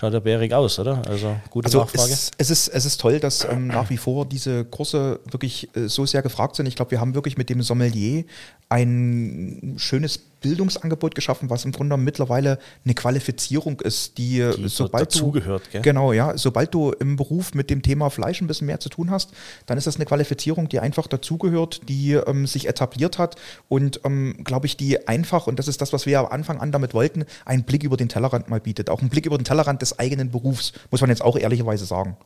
[0.00, 1.02] schaut ja bärig aus, oder?
[1.06, 2.12] Also gute Also Nachfrage.
[2.12, 5.88] es, es, ist, es ist toll, dass ähm, nach wie vor diese Kurse wirklich äh,
[5.88, 6.66] so sehr gefragt sind.
[6.66, 8.24] Ich glaube, wir haben wirklich mit dem Sommelier
[8.70, 14.84] ein schönes Bildungsangebot geschaffen, was im Grunde mittlerweile eine Qualifizierung ist, die, äh, Die so
[14.84, 15.82] sobald du dazugehört, gell?
[15.82, 19.10] genau ja, sobald du im Beruf mit dem Thema Fleisch ein bisschen mehr zu tun
[19.10, 19.32] hast,
[19.66, 23.34] dann ist das eine Qualifizierung, die einfach dazugehört, die ähm, sich etabliert hat
[23.68, 26.60] und ähm, glaube ich, die einfach und das ist das, was wir ja am Anfang
[26.60, 29.44] an damit wollten, einen Blick über den Tellerrand mal bietet, auch einen Blick über den
[29.44, 32.16] Tellerrand des eigenen Berufs, muss man jetzt auch ehrlicherweise sagen.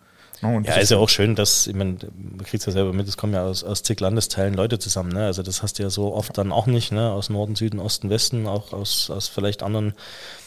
[0.43, 2.93] Ja, und Ja, ist ja auch schön, dass, ich meine, man kriegt es ja selber
[2.93, 5.27] mit, es kommen ja aus, aus zig Landesteilen Leute zusammen, ne?
[5.27, 7.11] Also das hast du ja so oft dann auch nicht, ne?
[7.13, 9.93] Aus Norden, Süden, Osten, Westen, auch aus, aus vielleicht anderen,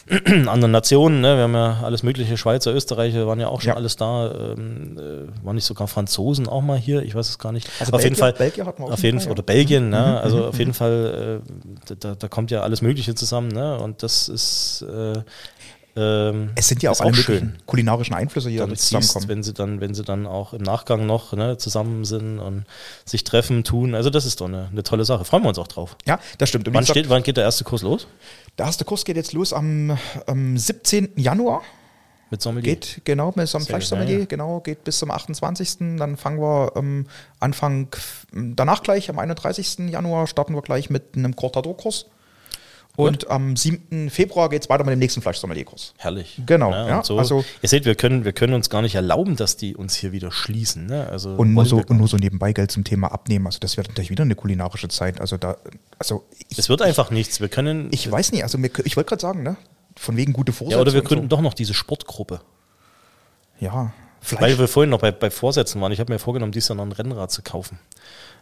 [0.48, 1.36] anderen Nationen, ne?
[1.36, 3.76] Wir haben ja alles mögliche, Schweizer, Österreicher waren ja auch schon Ja.
[3.76, 7.52] alles da, ähm, äh, waren nicht sogar Franzosen auch mal hier, ich weiß es gar
[7.52, 7.70] nicht.
[7.78, 9.98] Also auf jeden Belgier- Fall, Belgier hatten wir auch auf jeden Fall, oder Belgien, ne?
[10.00, 11.40] Mhm, Also auf jeden Fall,
[11.90, 13.78] äh, da, da kommt ja alles Mögliche zusammen, ne?
[13.78, 15.22] Und das ist, äh,
[15.96, 19.28] ähm, es sind ja auch alle auch schön kulinarischen Einflüsse hier, dann die siehst, zusammenkommen.
[19.28, 22.64] wenn sie dann, wenn sie dann auch im Nachgang noch ne, zusammen sind und
[23.04, 23.94] sich treffen, tun.
[23.94, 25.24] Also das ist doch eine, eine tolle Sache.
[25.24, 25.96] Freuen wir uns auch drauf.
[26.06, 26.72] Ja, das stimmt.
[26.72, 28.06] Wann, steht, wann geht der erste Kurs los?
[28.58, 31.12] der erste Kurs geht jetzt los am, am 17.
[31.16, 31.62] Januar.
[32.30, 32.74] Mit Sommelier?
[32.74, 34.24] Geht genau mit so einem Fleischsommelier, ja.
[34.24, 35.78] genau, geht bis zum 28.
[35.98, 37.06] Dann fangen wir ähm,
[37.38, 37.88] Anfang,
[38.32, 39.90] danach gleich am 31.
[39.90, 42.06] Januar starten wir gleich mit einem Cortador-Kurs.
[42.96, 44.08] Und am 7.
[44.08, 45.94] Februar geht es weiter mit dem nächsten Fleischsommelier-Kurs.
[45.98, 46.40] Herrlich.
[46.46, 49.34] Genau, und ja, so, also- ihr seht, wir können, wir können uns gar nicht erlauben,
[49.34, 50.86] dass die uns hier wieder schließen.
[50.86, 51.08] Ne?
[51.08, 53.46] Also Und nur, so, wir und nur so nebenbei Geld zum Thema Abnehmen.
[53.46, 55.20] Also das wird natürlich wieder eine kulinarische Zeit.
[55.20, 55.56] Also da,
[55.98, 57.40] also ich, es wird einfach nichts.
[57.40, 57.88] Wir können.
[57.90, 59.56] ich weiß nicht, also mir, ich wollte gerade sagen, ne?
[59.96, 60.76] Von wegen gute Vorsätze.
[60.76, 62.40] ja, oder wir gründen doch noch diese Sportgruppe.
[63.58, 63.66] So.
[63.66, 64.40] Ja, Fleisch.
[64.40, 65.92] Weil wir vorhin noch bei, bei Vorsätzen waren.
[65.92, 67.78] Ich habe mir vorgenommen, dieses Jahr noch ein Rennrad zu kaufen.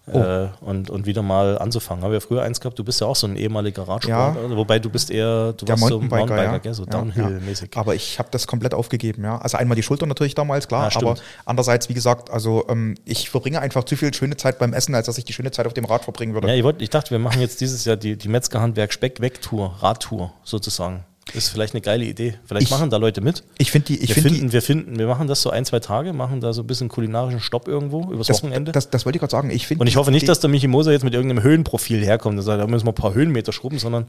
[0.07, 0.19] Oh.
[0.19, 2.03] Äh, und, und wieder mal anzufangen.
[2.03, 4.57] Haben wir früher eins gehabt, du bist ja auch so ein ehemaliger Radsportler, Ja.
[4.57, 6.75] wobei du bist eher, du der warst so Mountainbiker, Mountainbiker, ja.
[6.75, 7.71] so Downhill-mäßig.
[7.73, 7.81] Ja.
[7.81, 9.39] Aber ich habe das komplett aufgegeben, ja.
[9.39, 13.61] Also einmal die Schulter natürlich damals, klar, aber andererseits, wie gesagt, also ähm, ich verbringe
[13.61, 15.85] einfach zu viel schöne Zeit beim Essen, als dass ich die schöne Zeit auf dem
[15.85, 16.49] Rad verbringen würde.
[16.49, 19.41] Ja, ich, wollt, ich dachte, wir machen jetzt dieses Jahr die, die Metzgerhandwerk Speck weg
[19.41, 21.05] Tour, Radtour sozusagen.
[21.27, 22.35] Das ist vielleicht eine geile Idee.
[22.45, 23.45] Vielleicht Ich- machen da Leute mit.
[23.59, 25.65] Ich finde die, ich wir finde finden, die, wir finden, wir machen das so ein,
[25.65, 28.73] zwei Tage, machen da so ein bisschen kulinarischen Stopp irgendwo übers das, Wochenende.
[28.73, 29.51] das, das wollte ich gerade sagen.
[29.51, 32.45] Ich und ich hoffe nicht, dass der Michi Moser jetzt mit irgendeinem Höhenprofil herkommt und
[32.45, 34.07] sagt, da müssen wir ein paar Höhenmeter schrubben, sondern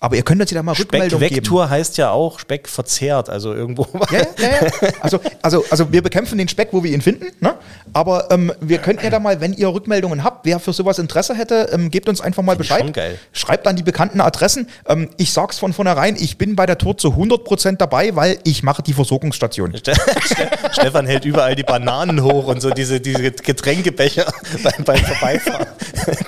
[0.00, 1.30] Aber ihr könnt uns ja da mal Rückmeldung geben.
[1.32, 3.86] Speckvektor heißt ja auch Speck verzehrt, also irgendwo.
[4.10, 4.88] Ja, ja, ja.
[5.00, 7.54] Also, also, also wir bekämpfen den Speck, wo wir ihn finden, ne?
[7.94, 11.34] aber ähm, wir könnten ja da mal, wenn ihr Rückmeldungen habt, wer für sowas Interesse
[11.34, 12.80] hätte, ähm, gebt uns einfach mal Bescheid.
[12.80, 13.18] schon geil.
[13.32, 14.68] Schreibt an die bekannten Adressen.
[14.86, 18.62] Ähm, ich sag's von vornherein, ich bin bei der Tour zu 100% dabei, weil ich
[18.62, 19.74] mache die Versorgungsstation.
[19.78, 24.26] Ste- Ste- Stefan hält überall die Bananen hoch und so diese, diese Getränkebecher
[24.62, 25.66] beim, beim Vorbeifahren,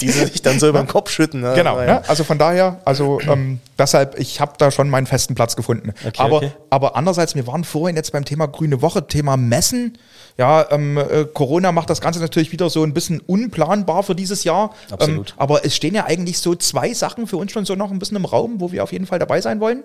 [0.00, 1.42] die sie sich dann so über den Kopf schütten.
[1.42, 1.52] Ne?
[1.54, 2.02] Genau, ne?
[2.08, 5.92] also von daher, also ähm, deshalb, ich habe da schon meinen festen Platz gefunden.
[6.06, 6.52] Okay, aber, okay.
[6.70, 9.98] aber andererseits, wir waren vorhin jetzt beim Thema Grüne Woche, Thema Messen.
[10.38, 14.44] Ja, ähm, äh, Corona macht das Ganze natürlich wieder so ein bisschen unplanbar für dieses
[14.44, 14.74] Jahr.
[14.90, 15.30] Absolut.
[15.30, 17.98] Ähm, aber es stehen ja eigentlich so zwei Sachen für uns schon so noch ein
[17.98, 19.82] bisschen im Raum, wo wir auf jeden Fall dabei sein wollen.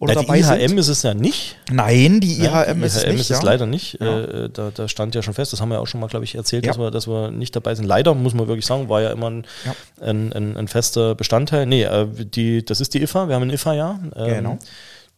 [0.00, 0.78] Oder Ja, dabei die IHM sind.
[0.78, 1.56] ist es ja nicht.
[1.72, 3.20] Nein, die Ja, IHM die ist es IHM nicht.
[3.22, 3.42] ist es ja.
[3.44, 4.00] leider nicht.
[4.00, 6.24] Äh, da, da stand ja schon fest, das haben wir ja auch schon mal, glaube
[6.24, 6.70] ich, erzählt, Ja.
[6.70, 7.84] dass, wir, dass wir nicht dabei sind.
[7.86, 9.74] Leider, muss man wirklich sagen, war ja immer ein, Ja.
[10.06, 11.66] ein, ein, ein fester Bestandteil.
[11.66, 13.98] Nee, äh, die, das ist die IFA, wir haben ein IFA-Jahr.
[14.14, 14.58] Ähm, Genau.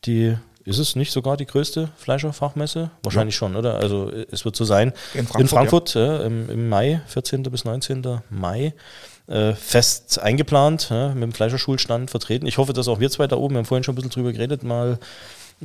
[0.06, 2.90] Die ist es nicht sogar die größte Fleischerfachmesse?
[3.02, 3.76] Wahrscheinlich schon, oder?
[3.76, 4.92] Also äh, es wird so sein.
[5.14, 7.42] In Frankfurt, In Frankfurt ja, im, im Mai, 14.
[7.44, 8.20] bis 19.
[8.30, 8.74] Mai.
[9.26, 12.46] Äh, fest eingeplant, ja, mit dem Fleischerschulstand vertreten.
[12.46, 14.32] Ich hoffe, dass auch wir zwei da oben, wir haben vorhin schon ein bisschen drüber
[14.32, 14.98] geredet, mal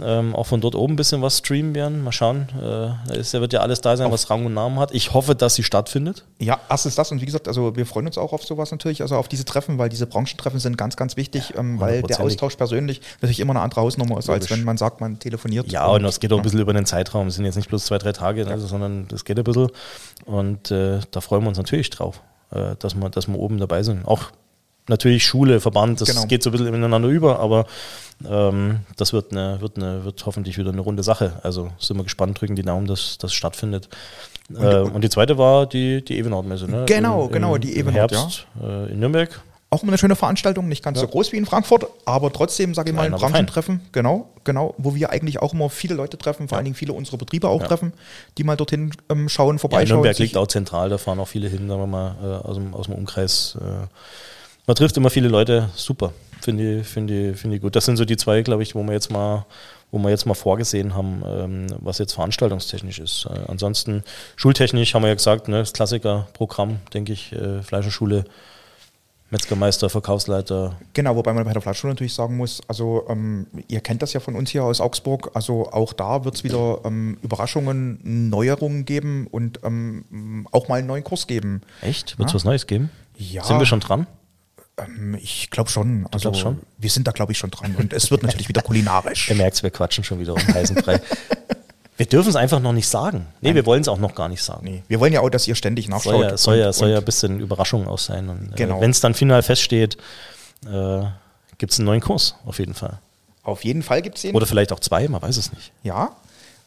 [0.01, 2.03] ähm, auch von dort oben ein bisschen was streamen werden.
[2.03, 2.47] Mal schauen.
[2.57, 4.93] Äh, da wird ja alles da sein, was Rang und Namen hat.
[4.93, 6.25] Ich hoffe, dass sie stattfindet.
[6.39, 9.15] Ja, erstens das und wie gesagt, also wir freuen uns auch auf sowas natürlich, also
[9.15, 12.19] auf diese Treffen, weil diese Branchentreffen sind ganz, ganz wichtig, ähm, weil der.
[12.25, 15.71] Austausch persönlich natürlich immer eine andere Hausnummer ist, als wenn man sagt, man telefoniert.
[15.71, 17.27] Ja, und es geht auch ein bisschen über den Zeitraum.
[17.27, 19.69] Es sind jetzt nicht bloß zwei, drei Tage, ne, sondern das geht ein bisschen.
[20.25, 23.83] Und äh, da freuen wir uns natürlich drauf, äh, dass, wir, dass wir oben dabei
[23.83, 24.05] sind.
[24.05, 24.31] Auch
[24.87, 26.25] natürlich Schule, Verband, das Genau.
[26.25, 27.65] geht so ein bisschen ineinander über, aber
[28.29, 31.39] ähm, das wird, eine, wird, eine, wird hoffentlich wieder eine runde Sache.
[31.43, 33.89] Also sind wir gespannt, drücken die Daumen, dass das stattfindet.
[34.49, 36.69] Und, äh, und die zweite war die, die Evenort-Messe.
[36.69, 36.85] Ne?
[36.87, 39.41] Genau, genau, die im Evenort, Herbst äh, in Nürnberg.
[39.71, 42.91] Auch immer eine schöne Veranstaltung, nicht ganz so groß wie in Frankfurt, aber trotzdem, sage
[42.91, 46.57] ich mal, ein Branchentreffen, genau, genau, wo wir eigentlich auch immer viele Leute treffen, vor
[46.57, 47.91] allen Dingen viele unserer Betriebe auch treffen,
[48.37, 49.97] die mal dorthin ähm, schauen, Ja, vorbeischauen.
[49.97, 52.73] Nürnberg liegt auch zentral, da fahren auch viele hin, sagen wir mal, äh, aus, dem,
[52.73, 53.57] aus dem Umkreis.
[53.59, 53.87] Äh,
[54.67, 56.13] man trifft immer viele Leute, super.
[56.41, 57.75] Finde ich, finde ich, finde ich gut.
[57.75, 59.45] Das sind so die zwei, glaube ich, wo wir jetzt mal,
[59.91, 63.25] wo wir jetzt mal vorgesehen haben, ähm, was jetzt veranstaltungstechnisch ist.
[63.25, 64.03] Äh, ansonsten
[64.35, 68.25] schultechnisch haben wir ja gesagt, ne, das Klassikerprogramm, denke ich, äh, Fleischerschule,
[69.31, 70.75] Metzgermeister, Verkaufsleiter.
[70.93, 74.19] Genau, wobei man bei der Fleischschule natürlich sagen muss, also ähm, ihr kennt das ja
[74.19, 79.27] von uns hier aus Augsburg, also auch da wird es wieder ähm, Überraschungen, Neuerungen geben
[79.31, 81.61] und ähm, auch mal einen neuen Kurs geben.
[81.81, 82.19] Echt?
[82.19, 82.91] Wird es was Neues geben?
[83.17, 83.43] Ja.
[83.43, 84.05] Sind wir schon dran?
[84.77, 86.07] Ähm, ich glaube schon.
[86.11, 86.59] Also schon?
[86.77, 87.75] Wir sind da, glaube ich, schon dran.
[87.75, 89.29] Und es wird natürlich wieder kulinarisch.
[89.29, 90.99] Ihr merkt, wir quatschen schon wieder um heißen Brei.
[91.97, 93.25] wir dürfen es einfach noch nicht sagen.
[93.41, 94.65] Nee, wir wollen es auch noch gar nicht sagen.
[94.65, 96.13] Nee, wir wollen ja auch, dass ihr ständig nachschaut.
[96.13, 98.27] Soll ja, soll ja, und- soll ja ein bisschen Überraschung auch sein.
[98.29, 98.77] Und, Genau.
[98.77, 99.95] äh, Wenn es dann final feststeht,
[100.65, 101.01] äh,
[101.57, 102.99] gibt es einen neuen Kurs, auf jeden Fall.
[103.43, 104.35] Auf jeden Fall gibt es den.
[104.35, 105.71] Oder vielleicht auch zwei, man weiß es nicht.
[105.83, 106.15] Ja.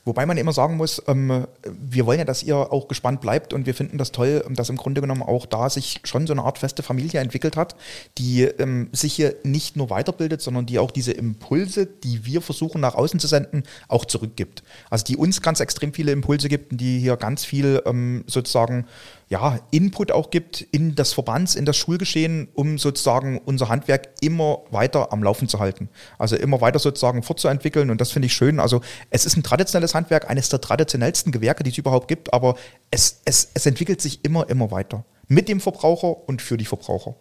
[0.08, 3.66] Wobei man immer sagen muss, ähm, wir wollen ja, dass ihr auch gespannt bleibt und
[3.66, 6.44] wir finden das toll, ähm, dass im Grunde genommen auch da sich schon so eine
[6.44, 7.76] Art feste Familie entwickelt hat,
[8.16, 12.80] die ähm, sich hier nicht nur weiterbildet, sondern die auch diese Impulse, die wir versuchen
[12.80, 14.62] nach außen zu senden, auch zurückgibt.
[14.88, 18.86] Also die uns ganz extrem viele Impulse gibt und die hier ganz viel ähm, sozusagen
[19.28, 24.60] ja, Input auch gibt in das Verbands, in das Schulgeschehen, um sozusagen unser Handwerk immer
[24.70, 25.90] weiter am Laufen zu halten.
[26.18, 28.58] Also immer weiter sozusagen fortzuentwickeln und das finde ich schön.
[28.58, 32.56] Also es ist ein traditionelles Handwerk, eines der traditionellsten Gewerke, die es überhaupt gibt, aber
[32.90, 35.04] es, es, es entwickelt sich immer, immer weiter.
[35.26, 37.14] Mit dem Verbraucher und für die Verbraucher.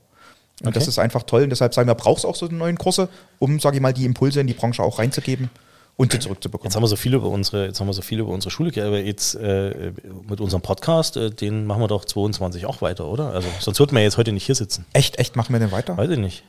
[0.62, 0.72] Und Okay.
[0.74, 3.60] das ist einfach toll und deshalb sagen wir, braucht es auch so neuen Kurse, um,
[3.60, 5.50] sage ich mal, die Impulse in die Branche auch reinzugeben
[5.98, 6.70] und sie zurückzubekommen.
[6.70, 8.72] Jetzt haben wir so viel über unsere, jetzt haben wir so viel über unsere Schule,
[8.86, 9.92] aber jetzt äh,
[10.30, 13.32] mit unserem Podcast, äh, den machen wir doch 22 auch weiter, oder?
[13.34, 14.86] Also sonst würden wir jetzt heute nicht hier sitzen.
[14.94, 15.98] Echt, echt, machen wir denn weiter?
[15.98, 16.44] Weiß ich nicht.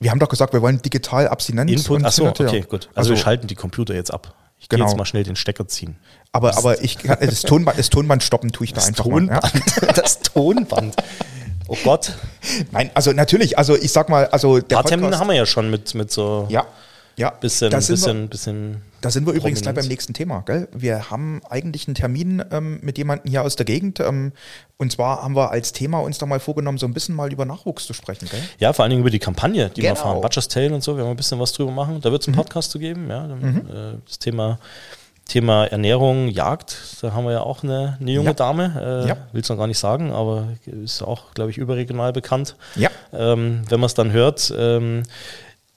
[0.00, 2.48] Wir haben doch gesagt, wir wollen digital abstinent Input, achso, hin und her.
[2.48, 2.88] okay, gut.
[2.94, 4.34] Also, wir schalten die Computer jetzt ab.
[4.60, 4.88] Ich gehe Genau.
[4.88, 5.96] jetzt mal schnell den Stecker ziehen.
[6.30, 9.26] Aber, aber ich kann, das Tonband, das Tonband stoppen tue ich da Das einfach mal.
[9.26, 9.40] Ja?
[9.40, 9.96] Tonband.
[9.96, 10.96] Das Tonband.
[11.66, 12.12] Oh Gott.
[12.70, 15.46] Nein, also natürlich, also ich sag mal, also der paar Termine Podcast, haben wir ja
[15.46, 16.66] schon mit, mit so ja,
[17.18, 18.82] ja, bisschen, da sind bisschen, wir, bisschen.
[19.02, 20.68] da sind wir übrigens gleich beim nächsten Thema, gell?
[20.72, 24.32] Wir haben eigentlich einen Termin ähm, mit jemandem hier aus der Gegend ähm,
[24.78, 27.44] und zwar haben wir als Thema uns da mal vorgenommen, so ein bisschen mal über
[27.44, 28.40] Nachwuchs zu sprechen, gell?
[28.58, 30.00] Ja, vor allen Dingen über die Kampagne, die wir Genau.
[30.00, 30.20] fahren.
[30.20, 32.00] Butcher's Tale und so, wir haben ein bisschen was drüber machen.
[32.00, 33.26] Da wird es einen Podcast zu geben, ja.
[33.26, 34.58] Dann, äh, das Thema,
[35.26, 38.32] Thema Ernährung, Jagd, da haben wir ja auch eine, eine junge Ja.
[38.34, 39.16] Dame, äh, Ja.
[39.32, 42.56] will es noch gar nicht sagen, aber ist auch, glaube ich, überregional bekannt.
[42.76, 42.88] Ja.
[43.12, 44.50] Ähm, wenn man es dann hört.
[44.56, 45.02] Ähm,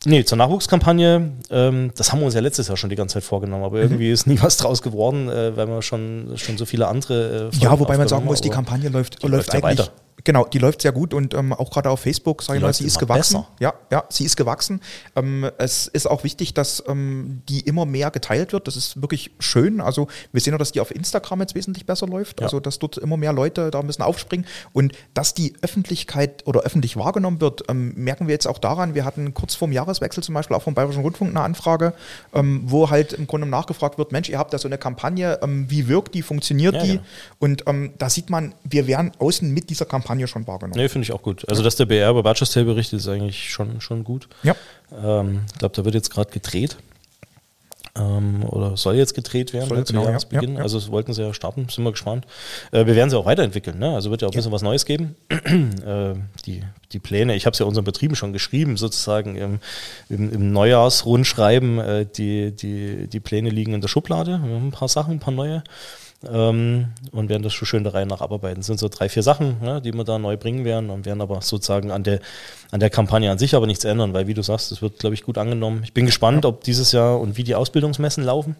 [0.05, 3.23] Nee, zur Nachwuchskampagne, ähm, das haben wir uns ja letztes Jahr schon die ganze Zeit
[3.23, 6.87] vorgenommen, aber irgendwie ist nie was draus geworden, äh, weil wir schon, schon so viele
[6.87, 7.51] andere.
[7.53, 9.79] Äh, Ja, wobei man sagen muss, die Kampagne läuft, die läuft läuft ja eigentlich.
[9.87, 9.91] weiter.
[10.23, 12.73] Genau, die läuft sehr gut und ähm, auch gerade auf Facebook, sag Die ich mal,
[12.73, 13.37] sie ist gewachsen.
[13.37, 13.47] besser.
[13.59, 14.81] Ja, ja, sie ist gewachsen.
[15.15, 18.67] Ähm, es ist auch wichtig, dass ähm, die immer mehr geteilt wird.
[18.67, 19.81] Das ist wirklich schön.
[19.81, 22.39] Also wir sehen auch, dass die auf Instagram jetzt wesentlich besser läuft.
[22.39, 22.45] Ja.
[22.45, 26.61] Also dass dort immer mehr Leute da ein bisschen aufspringen und dass die Öffentlichkeit oder
[26.61, 28.93] öffentlich wahrgenommen wird, ähm, merken wir jetzt auch daran.
[28.95, 31.93] Wir hatten kurz vorm Jahreswechsel zum Beispiel auch vom Bayerischen Rundfunk eine Anfrage,
[32.33, 35.65] ähm, wo halt im Grunde nachgefragt wird, Mensch, ihr habt da so eine Kampagne, ähm,
[35.69, 36.99] wie wirkt die, funktioniert Ja, die?
[37.39, 37.63] Und
[37.97, 40.79] da sieht man, wir werden außen mit dieser Kampagne schon wahrgenommen.
[40.79, 41.47] Nee, finde ich auch gut.
[41.49, 44.27] Also, dass der BR über Batches Tale berichtet, ist eigentlich schon, schon gut.
[44.43, 44.55] Ja.
[44.91, 46.77] Ähm, ich glaube, da wird jetzt gerade gedreht.
[47.95, 50.09] Ähm, oder soll jetzt gedreht werden Soll ne, genau, ja.
[50.09, 50.51] Jahresbeginn.
[50.51, 50.63] Ja, ja.
[50.63, 52.25] Also das wollten sie ja starten, sind wir gespannt.
[52.71, 53.93] Äh, wir werden sie auch weiterentwickeln, ne?
[53.93, 55.15] also wird ja auch ein bisschen was Neues geben.
[55.29, 56.13] äh,
[56.45, 59.59] die, die Pläne, ich habe es ja unseren Betrieben schon geschrieben, sozusagen im,
[60.07, 64.39] im, im Neujahrsrundschreiben, äh, die, die, die Pläne liegen in der Schublade.
[64.41, 65.61] Wir haben ein paar Sachen, ein paar neue.
[66.29, 68.59] Ähm, und werden das schon schön der Reihe nach abarbeiten.
[68.61, 71.19] Es sind so drei, vier Sachen, ne, die wir da neu bringen werden und werden
[71.21, 72.19] aber sozusagen an der,
[72.69, 75.15] an der Kampagne an sich aber nichts ändern, weil wie du sagst, es wird, glaube
[75.15, 75.81] ich, gut angenommen.
[75.83, 78.55] Ich bin gespannt, ob dieses Jahr und wie die Ausbildungsmessen laufen.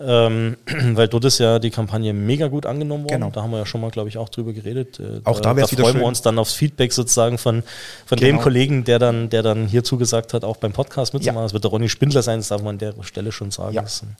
[0.00, 0.56] Ähm,
[0.94, 3.14] weil dort ist ja die Kampagne mega gut angenommen worden.
[3.20, 3.30] Genau.
[3.30, 4.98] Da haben wir ja schon mal, glaube ich, auch drüber geredet.
[5.00, 6.02] Äh, Auch da wär's wieder freuen schön.
[6.02, 7.62] wir uns dann aufs Feedback sozusagen von,
[8.06, 8.42] von dem Genau.
[8.42, 11.40] Kollegen, der dann, der dann hier zugesagt hat, auch beim Podcast mitzumachen.
[11.40, 11.44] Ja.
[11.44, 13.74] Das wird der Ronny Spindler sein, das darf man an der Stelle schon sagen.
[13.74, 13.82] Ja.
[13.82, 14.16] Das ist ein,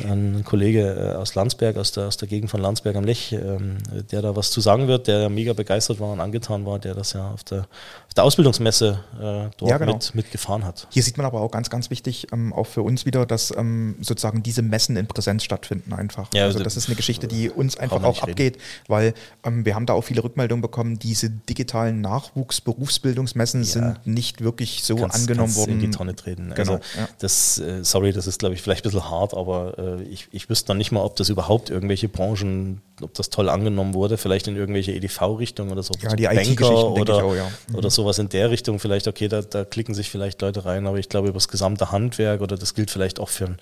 [0.00, 3.76] ein Kollege äh, aus Landsberg, aus der, aus der Gegend von Landsberg am Lech, ähm,
[4.10, 7.12] der da was zu sagen wird, der mega begeistert war und angetan war, der das
[7.12, 9.20] ja auf der, auf der Ausbildungsmesse äh,
[9.56, 9.92] dort Ja, genau.
[9.94, 10.86] mit, mitgefahren hat.
[10.90, 13.96] Hier sieht man aber auch ganz, ganz wichtig, ähm, auch für uns wieder, dass ähm,
[14.00, 16.28] sozusagen diese Messen in Präsenz stattfinden einfach.
[16.34, 18.30] Ja, also also das ist eine Geschichte, die uns einfach auch nicht reden.
[18.30, 23.66] abgeht, weil ähm, wir haben da auch viele Rückmeldungen bekommen, diese digitalen Nachwuchs-Berufsbildungsmessen Ja.
[23.66, 25.72] sind nicht wirklich so Kannst- angenommen kannst worden.
[25.72, 26.52] in die Tonne treten.
[26.54, 26.80] Genau, also
[27.18, 30.48] das, äh, sorry, das ist glaube ich vielleicht ein bisschen hart, aber äh, ich, ich
[30.50, 34.46] wüsste dann nicht mal, ob das überhaupt irgendwelche Branchen, ob das toll angenommen wurde, vielleicht
[34.48, 35.94] in irgendwelche EDV-Richtungen oder so.
[36.00, 37.50] Ja, die denke oder, ich auch, ja.
[37.68, 37.74] Mhm.
[37.76, 40.98] oder sowas in der Richtung, vielleicht, okay, da, da klicken sich vielleicht Leute rein, aber
[40.98, 43.56] ich glaube über das gesamte Handwerk oder das gilt vielleicht auch für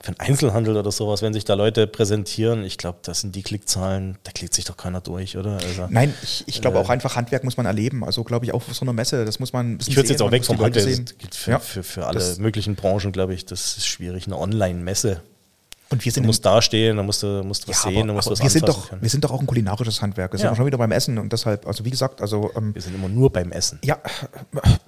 [0.00, 3.42] für einen Einzelhandel oder sowas, wenn sich da Leute präsentieren, ich glaube, das sind die
[3.42, 5.54] Klickzahlen, da klickt sich doch keiner durch, oder?
[5.54, 8.04] Also, Nein, ich, ich glaube Äh, auch einfach, Handwerk muss man erleben.
[8.04, 10.10] Also glaube ich auch auf so einer Messe, das muss man ein bisschen Ich würde
[10.10, 11.58] jetzt auch weg vom gilt für, Ja.
[11.58, 13.44] für, für alle möglichen Branchen, glaube ich.
[13.46, 14.26] Das ist schwierig.
[14.26, 15.20] Eine Online-Messe.
[15.90, 18.06] Und wir Du sind musst dastehen, da musst du, musst du was ja, sehen, aber,
[18.08, 19.02] du musst aber was wir sind doch, können.
[19.02, 20.32] wir sind doch auch ein kulinarisches Handwerk.
[20.32, 20.48] Das Ja.
[20.48, 22.94] sind wir schon wieder beim Essen und deshalb, also wie gesagt, also ähm, Wir sind
[22.94, 23.78] immer nur beim Essen.
[23.82, 23.98] ja,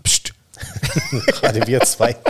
[0.02, 0.34] pst.
[1.26, 2.16] Gerade wir zwei.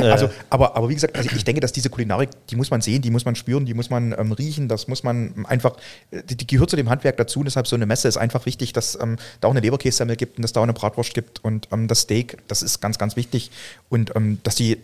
[0.00, 3.02] Also, aber, aber wie gesagt, also ich denke, dass diese Kulinarik, die muss man sehen,
[3.02, 5.76] die muss man spüren, die muss man ähm, riechen, das muss man einfach,
[6.12, 7.40] äh, die, die gehört zu dem Handwerk dazu.
[7.40, 10.36] Und deshalb so eine Messe ist einfach wichtig, dass ähm, da auch eine Leberkässemmel gibt
[10.38, 13.16] und dass da auch eine Bratwurst gibt und ähm, das Steak, das ist ganz, ganz
[13.16, 13.50] wichtig.
[13.88, 14.78] Und ähm, dass die, äh,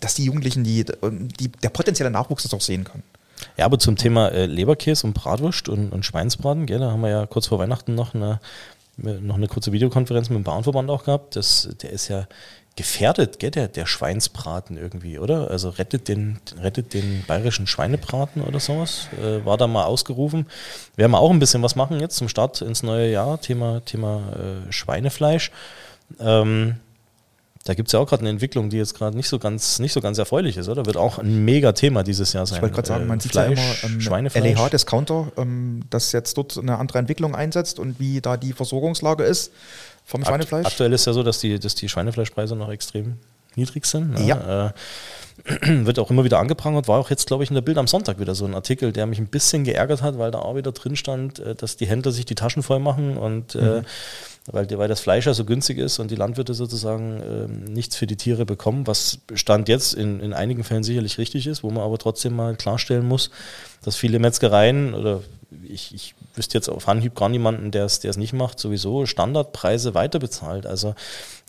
[0.00, 3.02] dass die Jugendlichen, die, ähm, die, der potenzielle Nachwuchs das auch sehen kann.
[3.56, 7.10] Ja, aber zum Thema äh, Leberkäse und Bratwurst und, und Schweinsbraten, gell, da haben wir
[7.10, 8.40] ja kurz vor Weihnachten noch eine,
[8.96, 11.36] noch eine kurze Videokonferenz mit dem Bauernverband auch gehabt.
[11.36, 12.26] Das, der ist ja
[12.76, 15.50] gefährdet, gell, der, der Schweinsbraten irgendwie, oder?
[15.50, 19.08] Also rettet den, rettet den bayerischen Schweinebraten oder sowas.
[19.20, 20.46] Äh, war da mal ausgerufen.
[20.96, 24.22] Werden wir auch ein bisschen was machen jetzt zum Start ins neue Jahr, Thema, Thema
[24.68, 25.50] äh, Schweinefleisch.
[26.18, 26.76] Ähm,
[27.64, 29.92] da gibt es ja auch gerade eine Entwicklung, die jetzt gerade nicht so ganz nicht
[29.92, 30.84] so ganz erfreulich ist, oder?
[30.86, 32.56] Wird auch ein mega Thema dieses Jahr sein.
[32.56, 34.44] Ich wollte gerade sagen, Äh, man sieht ja Fleisch, immer ähm, Schweinefleisch.
[34.58, 39.52] LEH-Discounter, ähm, dass jetzt dort eine andere Entwicklung einsetzt und wie da die Versorgungslage ist
[40.04, 40.66] vom Schweinefleisch.
[40.66, 43.18] Aktuell ist ja so, dass die, dass die Schweinefleischpreise noch extrem
[43.54, 44.14] niedrig sind.
[44.14, 44.26] Ne?
[44.26, 44.66] Ja.
[44.68, 44.72] Äh,
[45.86, 46.88] wird auch immer wieder angeprangert.
[46.88, 49.06] War auch jetzt, glaube ich, in der Bild am Sonntag wieder so ein Artikel, der
[49.06, 52.12] mich ein bisschen geärgert hat, weil da auch wieder drin stand, äh, dass die Händler
[52.12, 53.60] sich die Taschen voll machen und Mhm.
[53.60, 53.82] äh,
[54.50, 58.06] weil, weil das Fleisch ja so günstig ist und die Landwirte sozusagen ähm, nichts für
[58.06, 61.84] die Tiere bekommen, was Stand jetzt in, in einigen Fällen sicherlich richtig ist, wo man
[61.84, 63.30] aber trotzdem mal klarstellen muss,
[63.84, 65.20] dass viele Metzgereien oder
[65.62, 69.06] ich, ich wüsste jetzt auf Anhieb gar niemanden, der es der es nicht macht, sowieso
[69.06, 70.66] Standardpreise weiter bezahlt.
[70.66, 70.94] Also,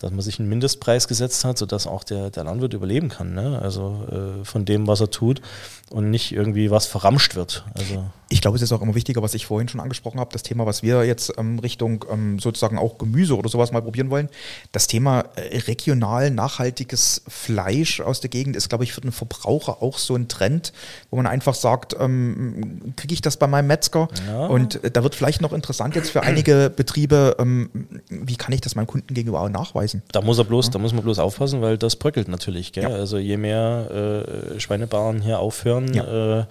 [0.04, 3.34] dass man sich einen Mindestpreis gesetzt hat, sodass auch der, der Landwirt überleben kann.
[3.34, 3.60] Ne?
[3.62, 5.42] Also äh, von dem, was er tut
[5.90, 7.66] und nicht irgendwie was verramscht wird.
[7.76, 10.42] Also Ich glaube, es ist auch immer wichtiger, was ich vorhin schon angesprochen habe, das
[10.42, 14.28] Thema, was wir jetzt ähm, Richtung ähm, sozusagen auch Gemüse oder sowas mal probieren wollen.
[14.72, 19.84] Das Thema äh, regional nachhaltiges Fleisch aus der Gegend ist, glaube ich, für den Verbraucher
[19.84, 20.74] auch so ein Trend,
[21.12, 24.08] wo man einfach sagt, ähm, kriege ich das bei meinem Metzger?
[24.28, 24.48] Ja.
[24.48, 27.70] Und äh, da wird vielleicht noch interessant jetzt für einige Betriebe, ähm,
[28.10, 29.93] wie kann ich das meinem Kunden gegenüber auch nachweisen?
[30.12, 32.72] Da muss er bloß, da muss man bloß aufpassen, weil das bröckelt natürlich.
[32.72, 32.84] Gell?
[32.84, 32.90] Ja.
[32.90, 34.26] Also je mehr
[34.56, 36.40] äh, Schweinebauern hier aufhören, Ja.
[36.40, 36.46] äh,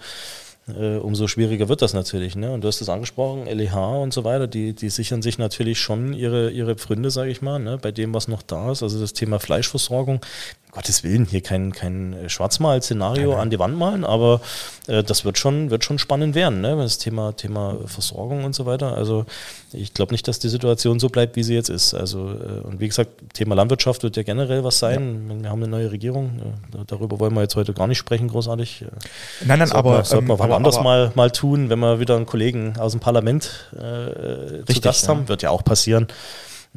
[0.79, 2.35] äh, umso schwieriger wird das natürlich.
[2.37, 2.51] Ne?
[2.51, 6.13] Und du hast es angesprochen, LEH und so weiter, die, die sichern sich natürlich schon
[6.13, 7.77] ihre, ihre Pfründe, sage ich mal, ne?
[7.81, 8.81] bei dem, was noch da ist.
[8.81, 10.21] Also das Thema Fleischversorgung,
[10.73, 14.41] Gottes Willen, hier kein, kein Schwarzmal-Szenario an die Wand malen, aber
[14.87, 16.75] äh, das wird schon, wird schon spannend werden, ne?
[16.75, 18.97] das Thema, Thema Versorgung und so weiter.
[18.97, 19.25] Also
[19.71, 21.93] ich glaube nicht, dass die Situation so bleibt, wie sie jetzt ist.
[21.93, 25.29] Also, äh, und wie gesagt, Thema Landwirtschaft wird ja generell was sein.
[25.29, 25.43] Ja.
[25.43, 26.39] Wir haben eine neue Regierung,
[26.73, 28.81] äh, darüber wollen wir jetzt heute gar nicht sprechen, großartig.
[28.81, 28.85] Äh,
[29.45, 29.91] nein, nein, aber.
[29.91, 32.99] Man, sollte man ähm, anders mal, mal tun, wenn wir wieder einen Kollegen aus dem
[32.99, 35.27] Parlament äh, richtig, zu Gast haben.
[35.27, 36.07] Wird ja auch passieren.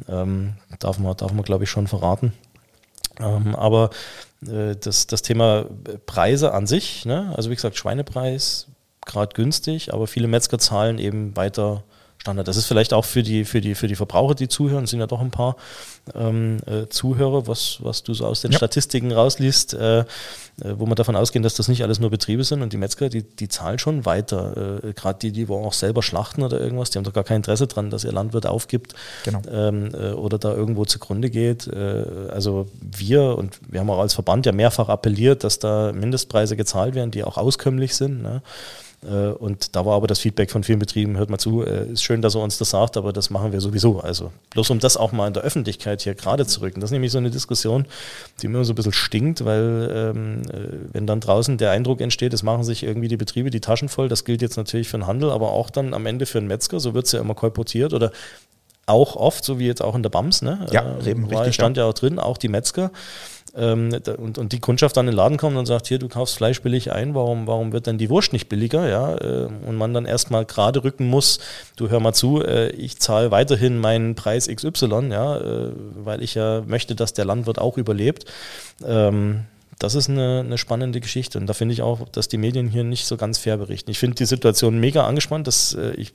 [0.07, 2.33] Ähm, darf man, darf man glaube ich, schon verraten.
[3.19, 3.89] Ähm, aber
[4.45, 5.65] äh, das, das Thema
[6.05, 7.33] Preise an sich, ne?
[7.35, 8.67] also wie gesagt, Schweinepreis
[9.05, 11.83] gerade günstig, aber viele Metzger zahlen eben weiter
[12.27, 12.47] Standard.
[12.47, 15.07] Das ist vielleicht auch für die, für die, für die Verbraucher, die zuhören, sind ja
[15.07, 15.55] doch ein paar
[16.13, 18.57] ähm, äh, Zuhörer, was, was du so aus den ja.
[18.57, 20.05] Statistiken rausliest, äh, äh,
[20.75, 23.23] wo man davon ausgehen, dass das nicht alles nur Betriebe sind und die Metzger, die,
[23.23, 24.81] die zahlen schon weiter.
[24.83, 27.37] Äh, Gerade die, die wo auch selber schlachten oder irgendwas, die haben doch gar kein
[27.37, 29.41] Interesse dran, dass ihr Landwirt aufgibt genau.
[29.49, 31.67] ähm, äh, oder da irgendwo zugrunde geht.
[31.67, 36.57] Äh, also wir und wir haben auch als Verband ja mehrfach appelliert, dass da Mindestpreise
[36.57, 38.21] gezahlt werden, die auch auskömmlich sind.
[38.21, 38.41] Ne?
[39.03, 42.03] Äh, und da war aber das Feedback von vielen Betrieben, hört mal zu, äh, ist
[42.03, 43.99] schön, dass er uns das sagt, aber das machen wir sowieso.
[43.99, 46.81] Also bloß um das auch mal in der Öffentlichkeit hier gerade zu rücken.
[46.81, 47.85] Das ist nämlich so eine Diskussion,
[48.41, 52.33] die mir so ein bisschen stinkt, weil ähm, äh, wenn dann draußen der Eindruck entsteht,
[52.33, 55.07] es machen sich irgendwie die Betriebe die Taschen voll, das gilt jetzt natürlich für den
[55.07, 57.93] Handel, aber auch dann am Ende für den Metzger, so wird es ja immer kolportiert
[57.93, 58.11] oder
[58.87, 60.65] auch oft, so wie jetzt auch in der BAMS, ne?
[60.71, 61.55] Ja, eben äh, richtig.
[61.55, 61.83] Stand ja.
[61.83, 62.91] ja auch drin, auch die Metzger
[63.57, 66.37] ähm, und, und die Kundschaft dann in den Laden kommt und sagt, hier, du kaufst
[66.37, 68.87] Fleisch billig ein, warum, warum wird denn die Wurst nicht billiger?
[68.87, 69.15] Ja?
[69.15, 71.39] Äh, und man dann erstmal gerade rücken muss,
[71.75, 76.35] du hör mal zu, äh, ich zahle weiterhin meinen Preis XY, ja, äh, weil ich
[76.35, 78.25] ja möchte, dass der Landwirt auch überlebt.
[78.85, 79.45] Ähm,
[79.79, 81.37] das ist eine, eine, spannende Geschichte.
[81.37, 83.91] Und da finde ich auch, dass die Medien hier nicht so ganz fair berichten.
[83.91, 85.45] Ich finde die Situation mega angespannt.
[85.45, 86.13] Dass, äh, ich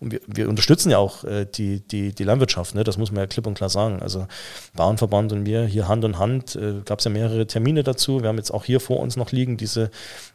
[0.00, 2.84] und wir, wir, unterstützen ja auch äh, die, die, die Landwirtschaft, ne?
[2.84, 4.00] das muss man ja klipp und klar sagen.
[4.00, 4.26] Also
[4.74, 8.22] Bauernverband und wir hier Hand in Hand, äh, gab es ja mehrere Termine dazu.
[8.22, 9.90] Wir haben jetzt auch hier vor uns noch liegen diese,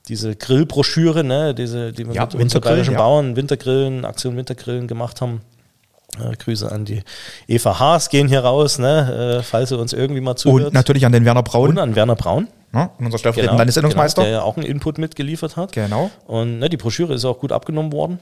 [0.08, 1.54] diese Grillbroschüre, ne?
[1.54, 3.00] diese, die wir ja, mit unseren bayerischen ja.
[3.00, 5.42] Bauern Wintergrillen, Aktion Wintergrillen gemacht haben.
[6.20, 7.02] Äh, Grüße an die
[7.48, 9.40] Eva Haas gehen hier raus, ne?
[9.40, 10.68] Äh, falls ihr uns irgendwie mal zuhört.
[10.68, 11.70] Und natürlich an den Werner Braun.
[11.70, 12.48] Und an Werner Braun.
[12.74, 14.22] Ja, unser stellvertretender genau, Landesendungsmeister.
[14.22, 15.72] Genau, der ja auch einen Input mitgeliefert hat.
[15.72, 16.10] Genau.
[16.26, 18.20] Und ne, die Broschüre ist auch gut abgenommen worden.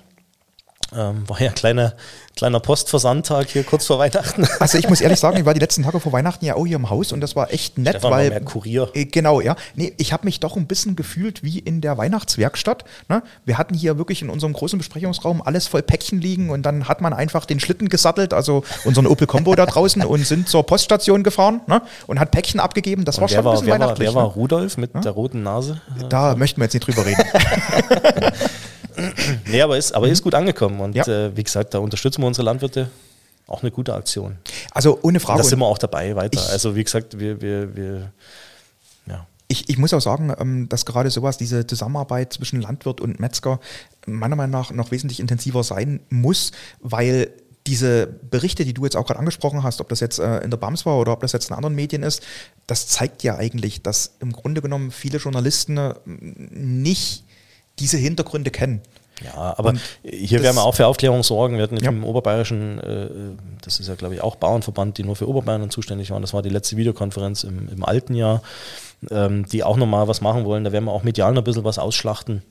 [0.94, 1.94] Ähm, war ja ein kleiner,
[2.36, 4.48] kleiner Postversandtag hier kurz vor Weihnachten.
[4.60, 6.76] Also ich muss ehrlich sagen, ich war die letzten Tage vor Weihnachten ja auch hier
[6.76, 8.30] im Haus und das war echt nett, Stefan weil.
[8.30, 8.90] War mehr Kurier.
[8.94, 9.56] Äh, genau, ja.
[9.76, 12.84] Nee, ich habe mich doch ein bisschen gefühlt wie in der Weihnachtswerkstatt.
[13.10, 13.24] Ne?
[13.46, 17.02] Wir hatten hier wirklich in unserem großen Besprechungsraum alles voll Päckchen liegen und dann hat
[17.02, 21.24] man einfach den Schlitten gesattelt, also unseren Opel Combo da draußen und sind zur Poststation
[21.24, 21.82] gefahren ne?
[22.08, 23.06] und hat Päckchen abgegeben.
[23.06, 24.08] Das und war schon ein bisschen wer weihnachtlich.
[24.10, 24.36] War, wer war ne?
[24.36, 25.02] Rudolf mit ja?
[25.02, 25.82] der roten Nase?
[26.10, 27.24] Da möchten wir jetzt nicht drüber reden.
[29.48, 30.80] nee, aber ist, aber ist gut angekommen.
[30.80, 31.06] Und ja.
[31.08, 32.90] äh, wie gesagt, da unterstützen wir unsere Landwirte.
[33.48, 34.38] Auch eine gute Aktion.
[34.72, 35.40] Also ohne Frage.
[35.40, 36.40] Und da sind wir auch dabei weiter.
[36.40, 38.12] Ich, also wie gesagt, wir, wir, wir
[39.08, 39.28] ja.
[39.50, 43.60] Ich, ich, muss auch sagen, ähm, dass gerade sowas, diese Zusammenarbeit zwischen Landwirt und Metzger,
[44.06, 47.34] meiner Meinung nach noch wesentlich intensiver sein muss, weil
[47.68, 50.58] diese Berichte, die du jetzt auch gerade angesprochen hast, ob das jetzt äh, in der
[50.58, 52.24] BAMS war oder ob das jetzt in anderen Medien ist,
[52.68, 57.26] das zeigt ja eigentlich, dass im Grunde genommen viele Journalisten äh, nicht
[57.80, 58.82] diese Hintergründe kennen.
[59.24, 61.58] Ja, aber und hier werden wir auch für Aufklärung sorgen.
[61.58, 61.90] Wir hatten ja.
[61.90, 63.08] im Oberbayerischen, äh,
[63.62, 66.22] das ist ja glaube ich auch Bauernverband, die nur für Oberbayern zuständig waren.
[66.22, 68.42] Das war die letzte Videokonferenz im, im alten Jahr,
[69.12, 70.64] ähm, die auch nochmal was machen wollen.
[70.64, 72.42] Da werden wir auch medial noch ein bisschen was ausschlachten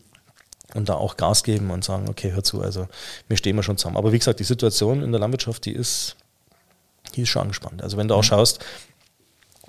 [0.75, 2.87] und da auch Gas geben und sagen, okay, hör zu, also
[3.29, 3.97] wir stehen wir schon zusammen.
[3.97, 6.17] Aber wie gesagt, die Situation in der Landwirtschaft, die ist,
[7.15, 7.83] die ist schon angespannt.
[7.83, 8.25] Also wenn du auch mhm.
[8.25, 8.65] schaust,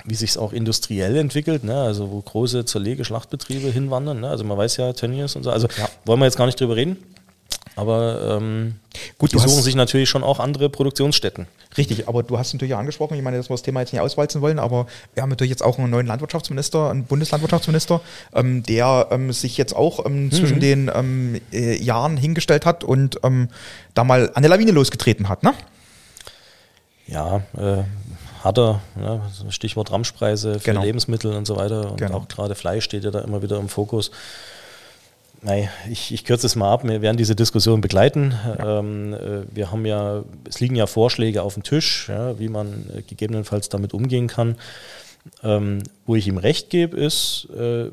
[0.06, 1.82] wie sich es auch industriell entwickelt, ne?
[1.82, 4.22] also wo große Zerlegeschlachtbetriebe hinwandern.
[4.22, 4.30] Ne?
[4.30, 5.52] Also man weiß ja, Tönnies und so.
[5.52, 5.90] Also ja.
[6.06, 6.98] wollen wir jetzt gar nicht drüber reden.
[7.76, 8.76] Aber ähm,
[9.18, 11.48] Gut, die suchen sich natürlich schon auch andere Produktionsstätten.
[11.78, 14.42] Richtig, aber du hast natürlich angesprochen, ich meine, dass wir das Thema jetzt nicht auswalzen
[14.42, 18.02] wollen, aber wir haben natürlich jetzt auch einen neuen Landwirtschaftsminister, einen Bundeslandwirtschaftsminister,
[18.34, 20.32] ähm, der ähm, sich jetzt auch ähm, mhm.
[20.32, 23.48] zwischen den ähm, äh, Jahren hingestellt hat und ähm,
[23.94, 25.54] da mal eine Lawine losgetreten hat, ne?
[27.08, 27.84] Ja, äh,
[28.44, 30.84] hat er, ja, Stichwort Ramschpreise für genau.
[30.84, 31.92] Lebensmittel und so weiter.
[31.92, 32.18] Und genau.
[32.18, 34.12] auch gerade Fleisch steht ja da immer wieder im Fokus.
[35.44, 36.84] Nein, ich, ich kürze es mal ab.
[36.84, 38.34] Wir werden diese Diskussion begleiten.
[38.60, 38.80] Ja.
[38.80, 42.86] Ähm, äh, wir haben ja, es liegen ja Vorschläge auf dem Tisch, ja, wie man
[42.96, 44.58] äh, gegebenenfalls damit umgehen kann.
[45.44, 47.90] Ähm, wo ich ihm recht gebe, ist, äh,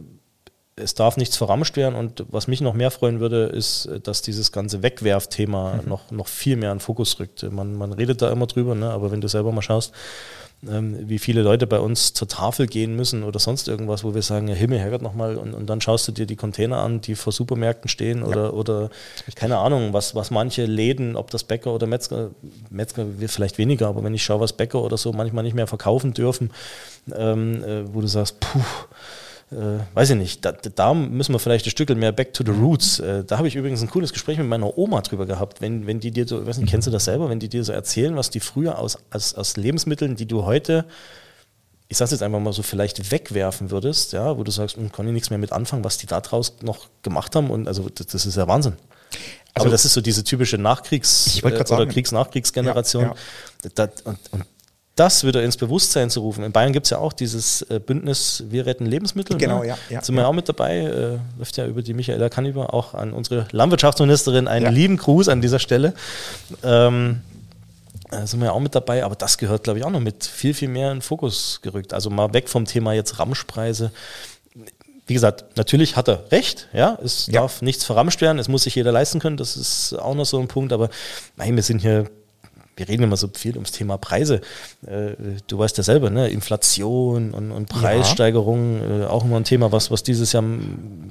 [0.76, 1.94] es darf nichts verramscht werden.
[1.94, 5.88] Und was mich noch mehr freuen würde, ist, dass dieses ganze Wegwerfthema mhm.
[5.88, 7.50] noch, noch viel mehr in den Fokus rückt.
[7.50, 8.90] Man, man redet da immer drüber, ne?
[8.90, 9.92] aber wenn du selber mal schaust,
[10.60, 14.48] wie viele Leute bei uns zur Tafel gehen müssen oder sonst irgendwas, wo wir sagen,
[14.48, 17.88] Himmel, Herrgott nochmal und, und dann schaust du dir die Container an, die vor Supermärkten
[17.88, 18.50] stehen oder, ja.
[18.50, 18.90] oder
[19.36, 22.30] keine Ahnung, was, was manche Läden, ob das Bäcker oder Metzger,
[22.70, 26.12] Metzger vielleicht weniger, aber wenn ich schaue, was Bäcker oder so manchmal nicht mehr verkaufen
[26.12, 26.50] dürfen,
[27.14, 28.60] ähm, äh, wo du sagst, puh,
[29.50, 32.50] äh, weiß ich nicht, da, da, müssen wir vielleicht ein Stück mehr back to the
[32.50, 33.00] roots.
[33.00, 35.60] Äh, da habe ich übrigens ein cooles Gespräch mit meiner Oma drüber gehabt.
[35.62, 37.72] Wenn, wenn die dir so, weiß nicht, kennst du das selber, wenn die dir so
[37.72, 40.84] erzählen, was die früher aus, aus, aus Lebensmitteln, die du heute,
[41.88, 45.06] ich sag's jetzt einfach mal so, vielleicht wegwerfen würdest, ja, wo du sagst, hm, kann
[45.06, 47.48] ich nichts mehr mit anfangen, was die da draus noch gemacht haben.
[47.50, 48.74] Und also das, das ist ja Wahnsinn.
[49.54, 53.04] Also, Aber das ist so diese typische Nachkriegs- oder Kriegs-Nachkriegsgeneration.
[53.04, 53.14] Ja,
[53.78, 53.88] ja.
[54.04, 54.44] und, und
[54.98, 56.44] das wieder ins Bewusstsein zu rufen.
[56.44, 59.36] In Bayern gibt es ja auch dieses äh, Bündnis Wir retten Lebensmittel.
[59.36, 59.40] Ne?
[59.40, 59.68] Genau, ne?
[59.68, 60.02] ja, ja.
[60.02, 60.28] Sind wir ja.
[60.28, 64.66] auch mit dabei, äh, läuft ja über die Michaela Kanniber auch an unsere Landwirtschaftsministerin einen
[64.66, 64.70] ja.
[64.70, 65.94] lieben Gruß an dieser Stelle.
[66.62, 67.20] Ähm,
[68.10, 70.24] äh, sind wir ja auch mit dabei, aber das gehört, glaube ich, auch noch mit
[70.24, 71.92] viel, viel mehr in den Fokus gerückt.
[71.94, 73.92] Also mal weg vom Thema jetzt Ramschpreise.
[75.06, 77.40] Wie gesagt, natürlich hat er recht, ja, es ja.
[77.40, 80.38] darf nichts verramscht werden, es muss sich jeder leisten können, das ist auch noch so
[80.38, 80.90] ein Punkt, aber
[81.36, 82.10] nein, wir sind hier
[82.78, 84.40] wir reden immer so viel ums Thema Preise.
[84.86, 85.12] Äh,
[85.46, 86.28] du weißt ja selber, ne?
[86.28, 89.06] Inflation und, und Preissteigerungen, ja.
[89.06, 90.44] äh, auch immer ein Thema, was, was dieses Jahr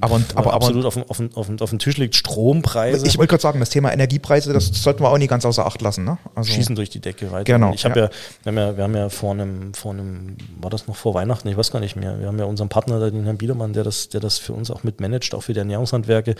[0.00, 2.16] aber, aber, absolut aber, auf, auf, auf, auf dem Tisch liegt.
[2.16, 3.06] Strompreise.
[3.06, 5.82] Ich wollte gerade sagen, das Thema Energiepreise, das sollten wir auch nicht ganz außer Acht
[5.82, 6.04] lassen.
[6.04, 6.18] Ne?
[6.34, 7.44] Also Schießen durch die Decke weiter.
[7.44, 7.72] Genau.
[7.74, 8.06] Ich habe ja.
[8.06, 8.10] ja,
[8.44, 11.48] wir haben ja, wir haben ja vor einem, vor einem, war das noch vor Weihnachten?
[11.48, 12.18] Ich weiß gar nicht mehr.
[12.18, 14.82] Wir haben ja unseren Partner, den Herrn Biedermann, der das, der das für uns auch
[14.82, 16.34] mit managt, auch für die Ernährungshandwerke,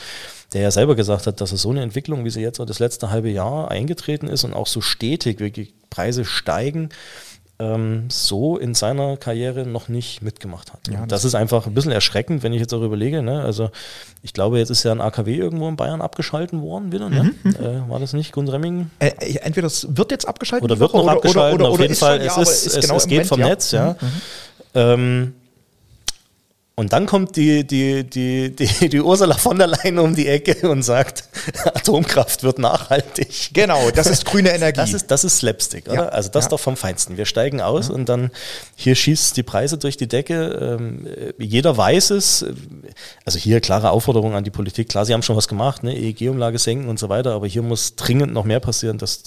[0.53, 3.11] der ja selber gesagt hat, dass es so eine Entwicklung, wie sie jetzt das letzte
[3.11, 4.81] halbe Jahr eingetreten ist und auch so
[5.23, 6.91] stetig wirklich Preise steigen,
[7.61, 10.87] ähm, so in seiner Karriere noch nicht mitgemacht hat.
[10.89, 13.21] Ja, das, das, ist einfach ein bisschen erschreckend, wenn ich jetzt auch überlege.
[13.21, 13.43] Ne?
[13.43, 13.71] Also
[14.23, 17.09] ich glaube, jetzt ist ja ein AKW irgendwo in Bayern abgeschalten worden wieder.
[17.11, 17.35] Ne?
[17.43, 17.51] Mhm.
[17.57, 18.93] Äh, war das nicht Gundremmingen?
[19.01, 19.11] Äh,
[19.41, 21.61] entweder es wird jetzt abgeschalten oder wird noch oder, abgeschalten.
[21.61, 23.41] Oder, oder, auf jeden Fall, schon, es, ist, ist genau es, es geht Moment, vom
[23.41, 23.49] ja.
[23.49, 23.71] Netz.
[23.73, 23.97] Ja.
[24.01, 24.07] Mhm.
[24.07, 24.21] mhm.
[24.75, 25.35] Ähm,
[26.79, 30.70] und dann kommt die, die, die, die, die Ursula von der Leyen um die Ecke
[30.70, 31.24] und sagt,
[31.64, 33.51] Atomkraft wird nachhaltig.
[33.53, 34.76] Genau, das ist grüne Energie.
[34.76, 35.95] Das ist, das ist Slapstick, oder?
[35.95, 36.51] Ja, also das ja.
[36.51, 37.16] doch vom Feinsten.
[37.16, 37.95] Wir steigen aus ja.
[37.97, 38.31] und dann
[38.76, 40.79] hier schießt die Preise durch die Decke.
[40.79, 42.47] Ähm, jeder weiß es.
[43.24, 44.89] Also hier klare Aufforderung an die Politik.
[44.89, 45.97] Klar, sie haben schon was gemacht, ne?
[45.97, 48.99] EEG-Umlage senken und so weiter, aber hier muss dringend noch mehr passieren.
[48.99, 49.24] Das,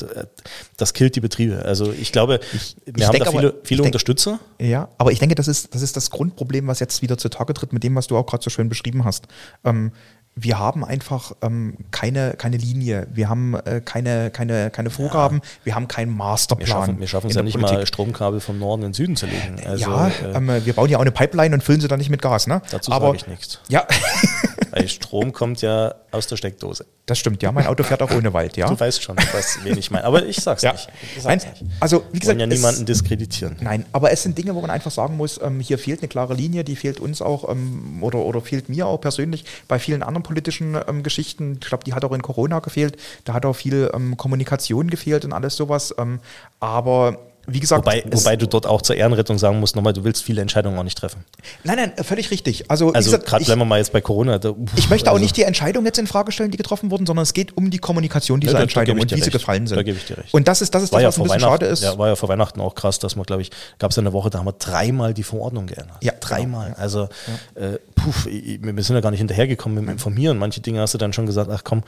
[0.78, 1.66] das killt die Betriebe.
[1.66, 4.39] Also ich glaube, ich, wir ich haben da viele, viele Unterstützer.
[4.58, 7.54] Ja, aber ich denke, das ist, das ist das Grundproblem, was jetzt wieder zutage Tage
[7.54, 9.28] tritt mit dem, was du auch gerade so schön beschrieben hast.
[9.64, 9.92] Ähm,
[10.34, 15.66] wir haben einfach ähm, keine, keine Linie, wir haben äh, keine, keine, keine Vorgaben, ja.
[15.66, 17.00] wir haben keinen Masterplan.
[17.02, 17.80] Wir schaffen es ja nicht Politik.
[17.80, 19.60] mal, Stromkabel vom Norden in den Süden zu legen.
[19.66, 22.10] Also, ja, äh, ähm, wir bauen ja auch eine Pipeline und füllen sie dann nicht
[22.10, 22.48] mit Gas.
[22.48, 22.62] Ne?
[22.72, 23.60] Dazu sage ich nichts.
[23.68, 23.86] Ja.
[24.72, 26.86] Weil Strom kommt ja aus der Steckdose.
[27.05, 27.51] Das stimmt, ja.
[27.51, 28.67] Mein Auto fährt auch ohne Wald, ja.
[28.67, 30.05] Du weißt schon, was, wen ich meine.
[30.05, 30.72] Aber ich sag's ja.
[30.72, 30.88] nicht.
[31.15, 31.74] Ich sag's nein, nicht.
[31.80, 32.38] Also, wie gesagt.
[32.38, 33.57] Wir ja niemanden diskreditieren.
[33.59, 36.34] Nein, aber es sind Dinge, wo man einfach sagen muss, ähm, hier fehlt eine klare
[36.34, 40.24] Linie, die fehlt uns auch ähm, oder, oder fehlt mir auch persönlich bei vielen anderen
[40.24, 41.57] politischen ähm, Geschichten.
[41.61, 42.97] Ich glaube, die hat auch in Corona gefehlt.
[43.26, 45.93] Da hat auch viel ähm, Kommunikation gefehlt und alles sowas.
[45.97, 46.19] Ähm,
[46.59, 47.17] aber
[47.48, 50.42] wie gesagt, wobei, wobei du dort auch zur Ehrenrettung sagen musst, nochmal, du willst viele
[50.42, 51.26] Entscheidungen auch nicht treffen.
[51.64, 52.70] Nein, nein, völlig richtig.
[52.70, 54.38] Also, also gerade bleiben wir mal jetzt bei Corona.
[54.38, 56.92] Da, uff, ich möchte auch also nicht die Entscheidungen jetzt in Frage stellen, die getroffen
[56.92, 59.26] wurden, sondern es geht um die Kommunikation dieser ja, Entscheidungen und wie recht.
[59.26, 59.78] sie gefallen sind.
[59.78, 60.34] Da gebe ich dir recht.
[60.34, 61.84] Und das ist das, ist das ja was ein bisschen schade ist.
[61.84, 64.30] Ja, war ja vor Weihnachten auch krass, dass man, glaube ich, gab es eine Woche,
[64.30, 65.98] da haben wir dreimal die Verordnung geändert.
[66.02, 66.68] Ja, dreimal.
[66.70, 66.80] Genau.
[66.80, 67.10] Also,
[67.56, 67.68] ja.
[67.68, 70.38] äh, puh, wir sind ja gar nicht hinterhergekommen mit dem Informieren.
[70.38, 71.84] Manche Dinge hast du dann schon gesagt, ach komm,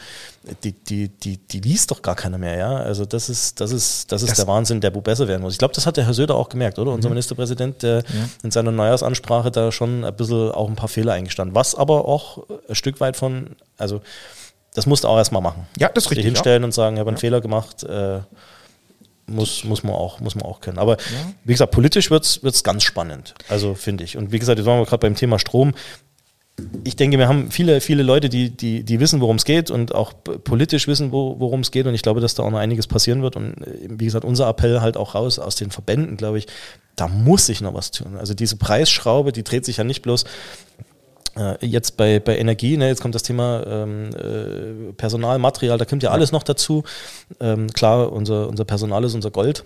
[0.63, 2.75] die, die, die, die liest doch gar keiner mehr, ja.
[2.77, 5.53] Also das ist, das ist, das ist das der Wahnsinn, der wo besser werden muss.
[5.53, 6.91] Ich glaube, das hat der Herr Söder auch gemerkt, oder?
[6.91, 7.13] Unser mhm.
[7.15, 8.03] Ministerpräsident, der ja.
[8.43, 11.55] in seiner Neujahrsansprache da schon ein bisschen auch ein paar Fehler eingestanden.
[11.55, 14.01] Was aber auch ein Stück weit von, also
[14.73, 15.67] das musst du auch erstmal machen.
[15.77, 16.23] Ja, das ist richtig.
[16.23, 16.65] Die hinstellen ja.
[16.65, 17.83] und sagen, ich habe einen Fehler gemacht.
[17.83, 18.19] Äh,
[19.25, 20.77] muss, muss, man auch, muss man auch können.
[20.77, 21.31] Aber ja.
[21.45, 23.35] wie gesagt, politisch wird es ganz spannend.
[23.47, 24.17] Also finde ich.
[24.17, 25.73] Und wie gesagt, jetzt waren wir gerade beim Thema Strom
[26.83, 29.95] ich denke, wir haben viele, viele Leute, die, die, die wissen, worum es geht und
[29.95, 31.87] auch politisch wissen, wo, worum es geht.
[31.87, 33.35] Und ich glaube, dass da auch noch einiges passieren wird.
[33.35, 36.47] Und äh, wie gesagt, unser Appell halt auch raus aus den Verbänden, glaube ich,
[36.95, 38.17] da muss sich noch was tun.
[38.17, 40.25] Also diese Preisschraube, die dreht sich ja nicht bloß
[41.35, 45.85] äh, jetzt bei, bei Energie, ne, jetzt kommt das Thema ähm, äh, Personal, Material, da
[45.85, 46.83] kommt ja alles noch dazu.
[47.39, 49.65] Ähm, klar, unser, unser Personal ist unser Gold.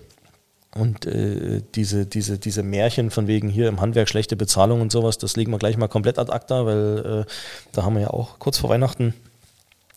[0.74, 5.18] Und äh, diese, diese, diese Märchen von wegen hier im Handwerk schlechte Bezahlung und sowas,
[5.18, 7.32] das legen wir gleich mal komplett ad acta, weil äh,
[7.72, 9.14] da haben wir ja auch kurz vor Weihnachten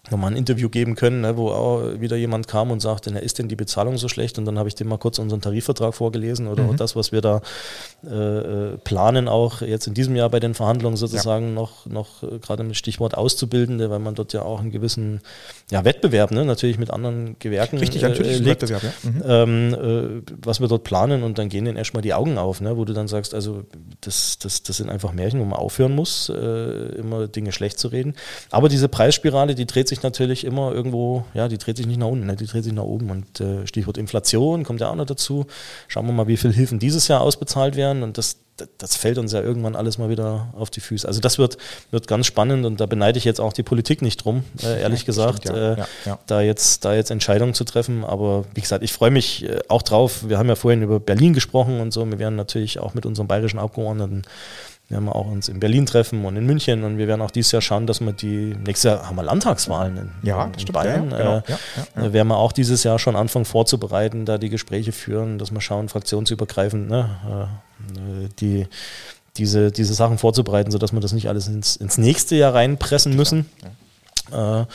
[0.09, 3.37] nochmal ein Interview geben können, ne, wo auch wieder jemand kam und sagte, na, ist
[3.37, 4.39] denn die Bezahlung so schlecht?
[4.39, 6.75] Und dann habe ich dem mal kurz unseren Tarifvertrag vorgelesen oder Mhm.
[6.77, 7.41] das, was wir da
[8.03, 12.39] äh, äh, planen, auch jetzt in diesem Jahr bei den Verhandlungen sozusagen noch, noch äh,
[12.39, 15.21] gerade mit Stichwort Auszubildende, weil man dort ja auch einen gewissen
[15.69, 19.09] ja, Wettbewerb ne, natürlich mit anderen Gewerken Richtig, äh, natürlich, ein liegt, Wettbewerb, ja.
[19.09, 19.23] Mhm.
[19.27, 22.75] ähm, äh, was wir dort planen und dann gehen denen erstmal die Augen auf, ne,
[22.75, 23.63] wo du dann sagst, also
[24.01, 27.89] das, das, das sind einfach Märchen, wo man aufhören muss, äh, immer Dinge schlecht zu
[27.89, 28.15] reden.
[28.49, 32.07] Aber diese Preisspirale, die dreht sich natürlich immer irgendwo, ja, die dreht sich nicht nach
[32.07, 33.09] unten, ne, die dreht sich nach oben.
[33.11, 35.45] Und äh, Stichwort Inflation kommt ja auch noch dazu.
[35.87, 38.37] Schauen wir mal, wie viel Hilfen dieses Jahr ausbezahlt werden und das
[38.77, 41.07] das- fällt uns ja irgendwann alles mal wieder auf die Füße.
[41.07, 41.57] Also das wird,
[41.89, 45.05] wird ganz spannend und da beneide ich jetzt auch die Politik nicht drum, äh, ehrlich
[45.05, 45.73] gesagt, stimmt, ja.
[45.73, 46.19] äh, Ja, ja.
[46.27, 48.03] Da, jetzt, da jetzt Entscheidungen zu treffen.
[48.03, 50.29] Aber wie gesagt, ich freue mich äh, auch drauf.
[50.29, 52.05] Wir haben ja vorhin über Berlin gesprochen und so.
[52.05, 54.21] Wir werden natürlich auch mit unseren bayerischen Abgeordneten
[54.91, 57.53] wir haben auch uns in Berlin treffen und in München und wir werden auch dieses
[57.53, 61.11] Jahr schauen, dass wir die, nächstes Jahr haben wir Landtagswahlen in, Ja, in stimmt, Bayern.
[61.11, 61.37] ja, genau.
[61.37, 61.57] Äh, Ja,
[62.03, 65.61] ja, werden wir auch dieses Jahr schon anfangen vorzubereiten, da die Gespräche führen, dass wir
[65.61, 67.09] schauen, fraktionsübergreifend, ne,
[67.95, 68.67] äh, die,
[69.37, 73.49] diese, diese Sachen vorzubereiten, sodass wir das nicht alles ins, ins nächste Jahr reinpressen müssen.
[74.31, 74.65] Äh,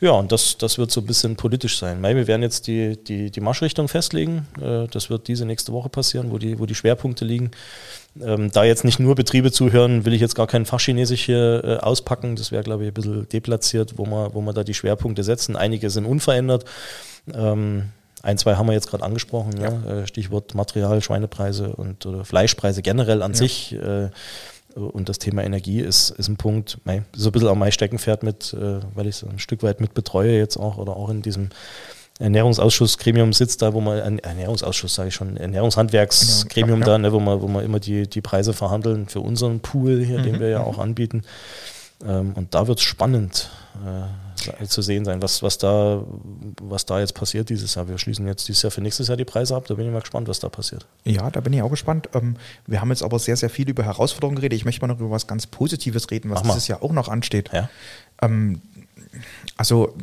[0.00, 2.02] ja, und das, das wird so ein bisschen politisch sein.
[2.02, 4.46] Wir werden jetzt die, die, die Marschrichtung festlegen.
[4.60, 7.50] Äh, das wird diese nächste Woche passieren, wo die, wo die Schwerpunkte liegen.
[8.20, 11.76] Ähm, da jetzt nicht nur Betriebe zuhören, will ich jetzt gar kein Fachchinesisch hier äh,
[11.78, 12.36] auspacken.
[12.36, 15.56] Das wäre, glaube ich, ein bisschen deplatziert, wo wir, wo wir da die Schwerpunkte setzen.
[15.56, 16.64] Einige sind unverändert.
[17.32, 17.84] Ähm,
[18.22, 20.02] ein, zwei haben wir jetzt gerade angesprochen, ne?
[20.02, 23.72] Äh, Stichwort Material, Schweinepreise und oder Fleischpreise generell an sich.
[23.72, 24.10] Äh,
[24.74, 26.78] und das Thema Energie ist, ist ein Punkt,
[27.14, 29.94] so ein bisschen auch mein Steckenpferd mit, äh, weil ich so ein Stück weit mit
[29.94, 31.50] betreue jetzt auch oder auch in diesem
[32.18, 37.40] Ernährungsausschussgremium sitzt da, wo man, Ernährungsausschuss sage ich schon, Ernährungshandwerksgremium Ja, da, ne, wo man,
[37.40, 40.78] wo man immer die, die Preise verhandeln für unseren Pool hier, den wir ja auch
[40.78, 41.22] anbieten.
[42.06, 43.50] Ähm, und da wird es spannend
[43.84, 46.02] äh, zu sehen sein, was, was, da,
[46.60, 47.88] was da jetzt passiert dieses Jahr.
[47.88, 50.00] Wir schließen jetzt dieses Jahr für nächstes Jahr die Preise ab, da bin ich mal
[50.00, 50.86] gespannt, was da passiert.
[51.04, 52.08] Ja, da bin ich auch gespannt.
[52.14, 52.36] Ähm,
[52.66, 54.56] wir haben jetzt aber sehr, sehr viel über Herausforderungen geredet.
[54.56, 56.54] Ich möchte mal noch über was ganz Positives reden, was Mach mal.
[56.54, 57.50] dieses Jahr auch noch ansteht.
[57.52, 57.70] Ja?
[58.20, 58.60] Ähm,
[59.56, 59.94] also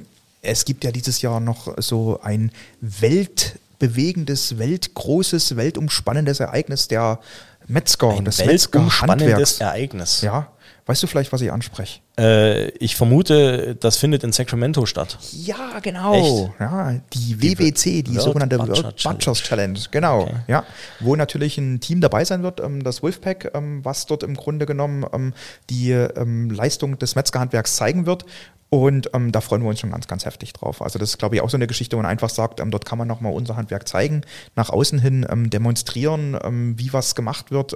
[0.42, 7.20] es gibt ja dieses Jahr noch so ein weltbewegendes, weltgroßes, weltumspannendes Ereignis der
[7.68, 9.60] Metzger, Ein des weltumspannendes Metzgerhandwerks.
[9.60, 10.22] Ereignis.
[10.22, 10.52] Ja,
[10.90, 12.00] weißt du vielleicht, was ich anspreche?
[12.18, 15.20] Äh, ich vermute, das findet in Sacramento statt.
[15.34, 16.52] Ja, genau.
[16.60, 19.18] Ja, die WBC, die World sogenannte Butcher World Challenge.
[19.20, 20.22] Butchers Challenge, genau.
[20.24, 20.36] Okay.
[20.48, 20.64] Ja,
[21.00, 24.66] wo natürlich ein Team dabei sein wird, ähm, das Wolfpack, ähm, was dort im Grunde
[24.66, 25.34] genommen ähm,
[25.70, 28.26] die Leistung des Metzgerhandwerks zeigen wird.
[28.72, 30.82] Und ähm, da freuen wir uns schon ganz, ganz heftig drauf.
[30.82, 32.86] Also das ist, glaube ich, auch so eine Geschichte, wo man einfach sagt, ähm, dort
[32.86, 34.22] kann man nochmal unser Handwerk zeigen,
[34.56, 37.76] nach außen hin ähm, demonstrieren, wie was gemacht wird.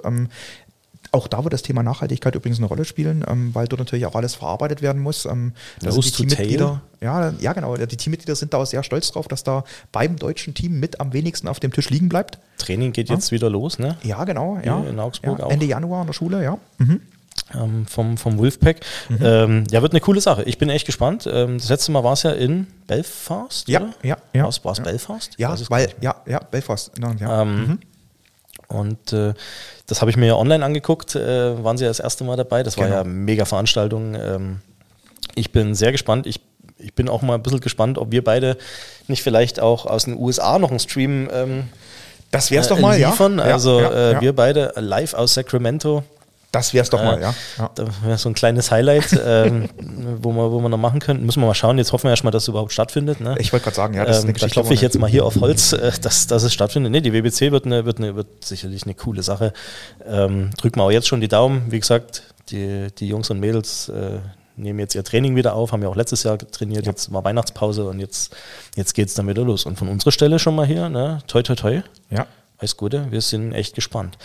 [1.12, 4.14] Auch da wird das Thema Nachhaltigkeit übrigens eine Rolle spielen, ähm, weil dort natürlich auch
[4.16, 5.26] alles verarbeitet werden muss.
[5.26, 6.10] Ähm, sind die.
[6.10, 7.76] Teammitglieder, ja, ja, genau.
[7.76, 11.12] Die Teammitglieder sind da auch sehr stolz drauf, dass da beim deutschen Team mit am
[11.12, 12.38] wenigsten auf dem Tisch liegen bleibt.
[12.58, 13.96] Training geht jetzt wieder los, ne?
[14.02, 14.58] Ja, genau.
[14.64, 14.82] Ja.
[14.82, 15.50] in Augsburg ja, auch.
[15.50, 16.58] Ende Januar in der Schule, ja.
[16.78, 17.00] Mhm.
[17.54, 18.80] ähm, vom, vom Wolfpack.
[19.20, 20.42] Ähm, ja, wird eine coole Sache.
[20.44, 21.28] Ich bin echt gespannt.
[21.30, 23.94] Ähm, das letzte Mal war es ja in Belfast, Ja, oder?
[24.02, 24.42] ja, ja.
[24.44, 24.84] War es Ja.
[24.84, 25.30] Belfast?
[25.36, 26.90] Ja, weil, ja, ja, Belfast.
[27.00, 27.42] Ja, ja.
[27.42, 27.78] Ähm,
[28.68, 29.34] Und äh,
[29.86, 32.62] das habe ich mir ja online angeguckt, äh, waren sie ja das erste Mal dabei.
[32.62, 32.96] Das war Genau.
[32.96, 34.14] ja eine mega Veranstaltung.
[34.14, 34.60] Ähm,
[35.34, 36.26] ich bin sehr gespannt.
[36.26, 36.40] Ich,
[36.78, 38.56] ich bin auch mal ein bisschen gespannt, ob wir beide
[39.08, 41.64] nicht vielleicht auch aus den USA noch einen Stream ähm,
[42.30, 43.38] das wär's äh, doch mal, liefern.
[43.38, 43.46] ja.
[43.46, 44.20] Ja, also ja, äh, ja.
[44.20, 46.02] wir beide live aus Sacramento.
[46.54, 47.34] Das wär's doch mal, Äh, ja.
[47.58, 47.70] ja.
[47.74, 49.68] Da wäre so ein kleines Highlight, ähm,
[50.20, 51.26] wo, wir, wo wir noch machen könnten.
[51.26, 51.78] Müssen wir mal schauen.
[51.78, 53.20] Jetzt hoffen wir erstmal, dass es überhaupt stattfindet.
[53.20, 53.34] Ne?
[53.38, 54.54] Ich wollte gerade sagen, ja, das ist eine ähm, da Geschichte.
[54.54, 56.92] klopfe ich jetzt mal hier auf Holz, äh, dass, dass es stattfindet.
[56.92, 59.52] Nee, die WBC wird, eine, wird, eine, wird sicherlich eine coole Sache.
[60.06, 61.70] Ähm, drücken wir auch jetzt schon die Daumen.
[61.70, 64.18] Wie gesagt, die, die Jungs und Mädels äh,
[64.56, 67.86] nehmen jetzt ihr Training wieder auf, haben ja auch letztes Jahr trainiert, jetzt war Weihnachtspause
[67.86, 68.34] und jetzt,
[68.76, 69.66] jetzt geht es dann wieder los.
[69.66, 71.18] Und von unserer Stelle schon mal hier, ne?
[71.26, 71.82] toi toi toi.
[72.10, 72.26] Ja.
[72.64, 74.16] Alles Gute, wir sind echt gespannt.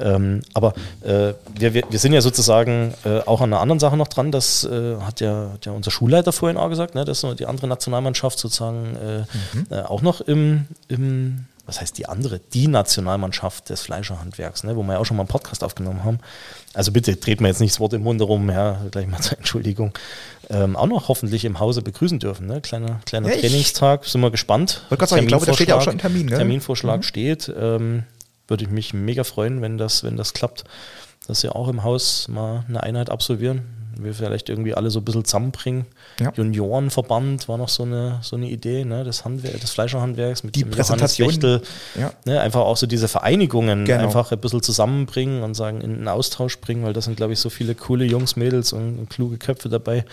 [0.00, 3.96] Ähm, aber äh, wir, wir, wir sind ja sozusagen äh, auch an einer anderen Sache
[3.96, 4.32] noch dran.
[4.32, 7.68] Das äh, hat, ja, hat ja unser Schulleiter vorhin auch gesagt, ne, dass die andere
[7.68, 8.96] Nationalmannschaft sozusagen
[9.70, 12.40] äh, äh, auch noch im, im, was heißt die andere?
[12.52, 16.18] Die Nationalmannschaft des Fleischerhandwerks, ne, wo wir ja auch schon mal einen Podcast aufgenommen haben.
[16.74, 19.38] Also bitte dreht mir jetzt nicht das Wort im Munde rum, ja, gleich mal zur
[19.38, 19.92] Entschuldigung.
[20.50, 22.46] Ähm, auch noch hoffentlich im Hause begrüßen dürfen.
[22.46, 22.60] Ne?
[22.60, 24.84] Kleiner, kleiner Ja, Trainingstag, sind wir gespannt.
[24.90, 26.38] Sagen, ich glaube, da steht ja auch schon ein Terminvorschlag- Termin, gell?
[26.38, 27.52] Terminvorschlag steht.
[27.58, 28.04] Ähm,
[28.46, 30.64] würde ich mich mega freuen, wenn das, wenn das klappt,
[31.26, 33.62] dass wir auch im Haus mal eine Einheit absolvieren.
[33.98, 35.86] Wir vielleicht irgendwie alle so ein bisschen zusammenbringen.
[36.20, 36.32] Ja.
[36.34, 40.64] Juniorenverband war noch so eine, so eine Idee ne, des, Handwer des Fleischerhandwerks mit Die
[40.64, 41.62] dem Präsentation,
[41.98, 42.12] ja.
[42.24, 44.02] Ne, einfach auch so diese Vereinigungen Genau.
[44.02, 47.40] einfach ein bisschen zusammenbringen und sagen, in einen Austausch bringen, weil da sind, glaube ich,
[47.40, 50.04] so viele coole Jungs, Mädels und, und kluge Köpfe dabei.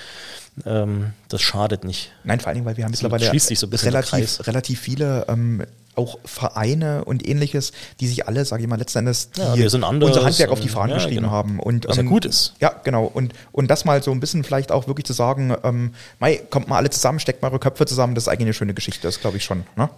[0.65, 2.11] Ähm, das schadet nicht.
[2.23, 5.63] Nein, vor allen Dingen, weil wir haben So mittlerweile so relativ, relativ viele ähm,
[5.95, 10.49] auch Vereine und ähnliches, die sich alle, sage ich mal, letzten Endes Ja, unser Handwerk
[10.51, 11.31] auf die Fahnen ja, geschrieben genau.
[11.31, 11.59] haben.
[11.59, 12.53] Und, Was ja ähm, gut ist.
[12.59, 13.05] Ja, genau.
[13.05, 16.67] Und, und das mal so ein bisschen vielleicht auch wirklich zu sagen, ähm, Mai, kommt
[16.69, 19.19] mal alle zusammen, steckt mal eure Köpfe zusammen, das ist eigentlich eine schöne Geschichte, das
[19.19, 19.63] glaube ich schon.
[19.75, 19.89] Ne?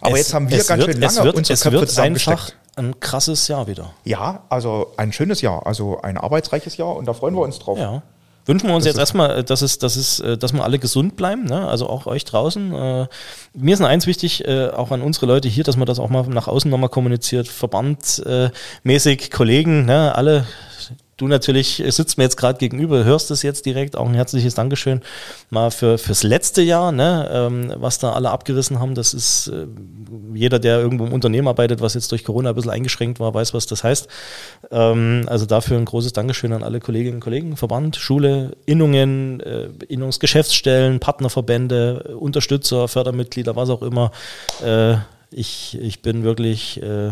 [0.00, 2.50] Aber Es- jetzt haben wir ganz wird, schön lange wird, unsere es Köpfe wird einfach
[2.76, 3.92] ein krasses Jahr wieder.
[4.04, 7.78] Ja, also ein schönes Jahr, also ein arbeitsreiches Jahr und da freuen wir uns drauf.
[7.78, 8.02] Ja.
[8.46, 10.78] Wünschen wir uns jetzt ist- erstmal, äh, dass, es, dass, es, äh, dass wir alle
[10.78, 11.66] gesund bleiben, ne?
[11.66, 12.74] also auch euch draußen.
[12.74, 13.06] Äh,
[13.54, 16.10] Mir ist noch eins wichtig, äh, auch an unsere Leute hier, dass man das auch
[16.10, 20.14] mal nach außen nochmal kommuniziert, verbandmäßig, Kollegen, ne?
[20.14, 20.46] alle.
[21.16, 25.00] Du natürlich sitzt mir jetzt gerade gegenüber, hörst es jetzt direkt, auch ein herzliches Dankeschön
[25.50, 27.28] mal für, fürs letzte Jahr, ne?
[27.32, 28.94] ähm, was da alle abgerissen haben.
[28.94, 29.66] Das ist äh,
[30.34, 33.54] jeder, der irgendwo im Unternehmen arbeitet, was jetzt durch Corona ein bisschen eingeschränkt war, weiß,
[33.54, 34.08] was das heißt.
[34.70, 39.68] Ähm, also dafür ein großes Dankeschön an alle Kolleginnen und Kollegen, Verband, Schule, Innungen, äh,
[39.88, 44.10] Innungsgeschäftsstellen, Partnerverbände, Unterstützer, Fördermitglieder, was auch immer.
[44.64, 44.96] Äh,
[45.30, 47.10] ich, ich bin wirklich, äh,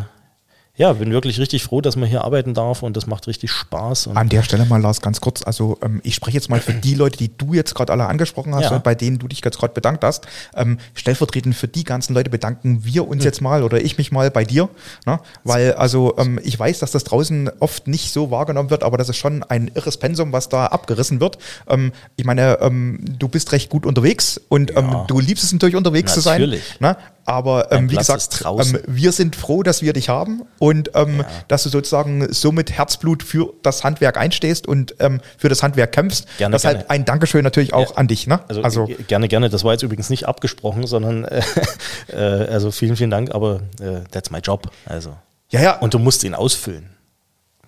[0.75, 4.09] ja, bin wirklich richtig froh, dass man hier arbeiten darf und das macht richtig Spaß.
[4.15, 5.43] An der Stelle mal, Lars, ganz kurz.
[5.43, 8.55] Also ähm, ich spreche jetzt mal für die Leute, die du jetzt gerade alle angesprochen
[8.55, 8.77] hast Ja.
[8.77, 10.27] und bei denen du dich jetzt gerade bedankt hast.
[10.57, 14.31] Ähm, stellvertretend für die ganzen Leute bedanken wir uns jetzt mal oder ich mich mal
[14.31, 14.71] bei dir.
[15.05, 15.21] Ne?
[15.45, 19.11] Weil also ähm, ich weiß, dass das draußen oft nicht so wahrgenommen wird, aber das
[19.11, 21.37] ist schon ein irres Pensum, was da abgerissen wird.
[21.69, 25.77] Ähm, ich meine, ähm, du bist recht gut unterwegs und ähm, du liebst es natürlich
[25.77, 26.63] unterwegs Natürlich.
[26.63, 26.81] zu sein.
[26.81, 26.97] Ne?
[27.25, 31.63] Aber ähm, wie gesagt, ähm, wir sind froh, dass wir dich haben und ähm, dass
[31.63, 36.27] du sozusagen so mit Herzblut für das Handwerk einstehst und ähm, für das Handwerk kämpfst.
[36.39, 36.91] Gerne, Deshalb gerne.
[36.91, 37.97] ein Dankeschön natürlich auch Ja.
[37.97, 38.27] an dich.
[38.27, 38.41] Ne?
[38.49, 39.51] Also, Also, gerne, gerne.
[39.51, 41.43] Das war jetzt übrigens nicht abgesprochen, sondern äh,
[42.13, 44.71] äh, also vielen, vielen Dank, aber äh, that's my job.
[44.87, 45.17] Also.
[45.51, 45.79] ja, ja.
[45.79, 46.91] Und du musst ihn ausfüllen.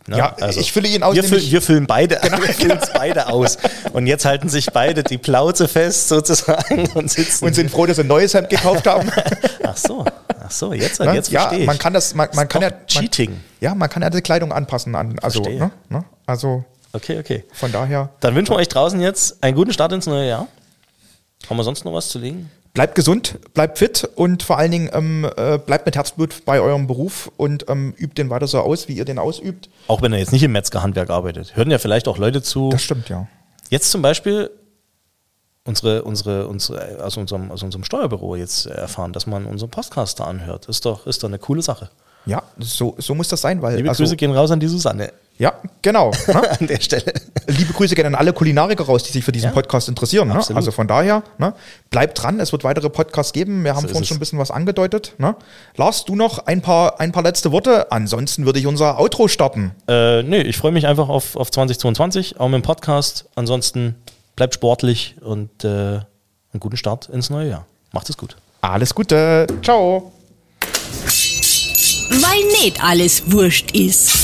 [0.07, 0.19] Ne?
[0.19, 3.57] Ja, ich fülle ihn aus, Wir, füllen, wir füllen beide, wir füllen es beide aus.
[3.95, 7.45] Und jetzt halten sich beide die Plauze fest sozusagen und sitzen.
[7.47, 9.11] und sind froh, dass sie ein neues Hemd gekauft haben.
[9.63, 10.05] ach so,
[10.45, 11.15] ach so, jetzt, Ne?
[11.15, 11.67] jetzt ja, verstehe ich.
[11.67, 13.41] man kann das, man, man kann ja, man, Cheating.
[13.61, 15.71] ja, man kann ja die Kleidung anpassen an, also, ne?
[15.89, 16.05] Ne?
[16.27, 17.45] also Okay, okay.
[17.53, 20.47] von daher Dann wünschen wir euch draußen jetzt einen guten Start ins neue Jahr.
[21.49, 22.51] Haben wir sonst noch was zu legen?
[22.75, 26.87] Bleibt gesund, bleibt fit und vor allen Dingen ähm, äh, bleibt mit Herzblut bei eurem
[26.87, 29.71] Beruf und ähm, übt den weiter so aus, wie ihr den ausübt.
[29.87, 31.57] Auch wenn er jetzt nicht im Metzgerhandwerk arbeitet.
[31.57, 32.69] Hören ja vielleicht auch Leute zu.
[32.71, 33.29] Das stimmt, ja.
[33.71, 34.51] Jetzt zum Beispiel
[35.65, 40.25] unsere, unsere, unsere, aus, unserem, aus unserem Steuerbüro jetzt erfahren, dass man unseren Podcast da
[40.25, 40.67] anhört.
[40.67, 41.91] Ist doch, ist doch eine coole Sache.
[42.27, 43.77] Ja, so, so muss das sein, weil.
[43.77, 46.13] Liebe also, Grüße gehen raus an die Susanne Ja, genau.
[46.29, 46.51] Ne?
[46.61, 47.13] an der Stelle.
[47.47, 50.29] Liebe Grüße gehen an alle Kulinariker raus, die sich für diesen Ja, Podcast interessieren.
[50.29, 50.43] Ne?
[50.55, 51.55] Also von daher, ne?
[51.91, 53.65] bleibt dran, es wird weitere Podcasts geben.
[53.65, 55.15] Wir haben So vorhin ist schon ein bisschen was angedeutet.
[55.19, 55.35] Ne?
[55.77, 57.91] Lars, du noch ein paar, ein paar letzte Worte.
[57.91, 59.73] Ansonsten würde ich unser Outro starten.
[59.89, 63.27] Äh, nee, ich freue mich einfach auf, auf 2022, auch mit dem Podcast.
[63.35, 63.97] Ansonsten
[64.37, 66.05] bleibt sportlich und äh, einen
[66.61, 67.67] guten Start ins neue Jahr.
[67.93, 68.37] Macht es gut.
[68.61, 69.47] Alles Gute.
[69.63, 70.13] Ciao.
[72.11, 74.24] Weil nicht alles wurscht ist.